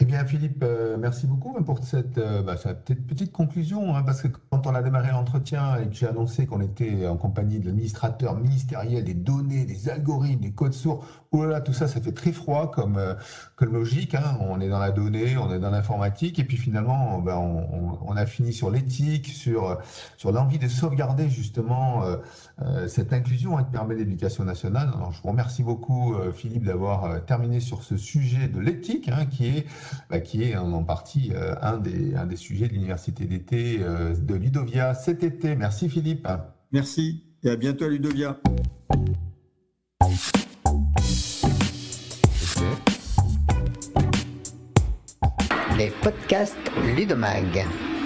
Eh 0.00 0.04
bien, 0.04 0.24
Philippe, 0.24 0.64
merci 0.96 1.26
beaucoup 1.26 1.52
pour 1.64 1.82
cette, 1.82 2.20
bah, 2.20 2.54
petite 2.54 3.32
conclusion, 3.32 3.96
hein, 3.96 4.04
parce 4.04 4.22
que 4.22 4.28
quand 4.48 4.64
on 4.68 4.74
a 4.76 4.80
démarré 4.80 5.10
l'entretien 5.10 5.76
et 5.76 5.88
que 5.88 5.94
j'ai 5.94 6.06
annoncé 6.06 6.46
qu'on 6.46 6.60
était 6.60 7.08
en 7.08 7.16
compagnie 7.16 7.58
de 7.58 7.66
l'administrateur 7.66 8.36
ministériel 8.36 9.02
des 9.02 9.14
données, 9.14 9.64
des 9.64 9.88
algorithmes, 9.88 10.40
des 10.40 10.52
codes 10.52 10.72
sources, 10.72 11.04
oh 11.32 11.44
là 11.44 11.60
tout 11.60 11.72
ça, 11.72 11.88
ça 11.88 12.00
fait 12.00 12.12
très 12.12 12.32
froid 12.32 12.70
comme, 12.70 12.98
comme 13.56 13.72
logique. 13.72 14.14
Hein. 14.14 14.38
On 14.40 14.60
est 14.60 14.68
dans 14.68 14.78
la 14.78 14.90
donnée, 14.90 15.36
on 15.36 15.52
est 15.52 15.58
dans 15.58 15.70
l'informatique, 15.70 16.38
et 16.38 16.44
puis 16.44 16.56
finalement, 16.56 17.18
ben, 17.18 17.36
on, 17.36 18.16
a 18.16 18.26
fini 18.26 18.52
sur 18.52 18.70
l'éthique, 18.70 19.28
sur, 19.28 19.78
sur 20.16 20.32
l'envie 20.32 20.58
de 20.58 20.68
sauvegarder 20.68 21.28
justement 21.28 22.04
euh, 22.04 22.16
euh, 22.62 22.88
cette 22.88 23.12
inclusion 23.12 23.56
qui 23.58 23.70
permet 23.70 23.94
l'éducation 23.94 24.44
nationale. 24.44 24.90
Alors, 24.94 25.12
je 25.12 25.22
vous 25.22 25.28
remercie 25.28 25.62
beaucoup, 25.62 26.14
euh, 26.14 26.32
Philippe, 26.32 26.64
d'avoir 26.64 27.24
terminé 27.26 27.60
sur 27.60 27.82
ce 27.82 27.96
sujet 27.96 28.48
de 28.48 28.58
l'éthique, 28.58 29.08
hein, 29.08 29.26
qui 29.26 29.46
est, 29.46 29.66
bah, 30.10 30.20
qui 30.20 30.42
est 30.42 30.56
en 30.56 30.82
partie 30.82 31.32
un, 31.62 31.78
des, 31.78 32.14
un 32.14 32.26
des 32.26 32.36
sujets 32.36 32.68
de 32.68 32.72
l'université 32.72 33.26
d'été 33.26 33.78
de 33.78 34.34
Ludovia 34.34 34.94
cet 34.94 35.22
été. 35.22 35.56
Merci, 35.56 35.88
Philippe. 35.88 36.26
Merci, 36.72 37.24
et 37.42 37.50
à 37.50 37.56
bientôt 37.56 37.84
à 37.84 37.88
Ludovia. 37.88 38.38
Les 45.78 45.90
podcasts 46.02 46.72
Ludomag. 46.96 47.97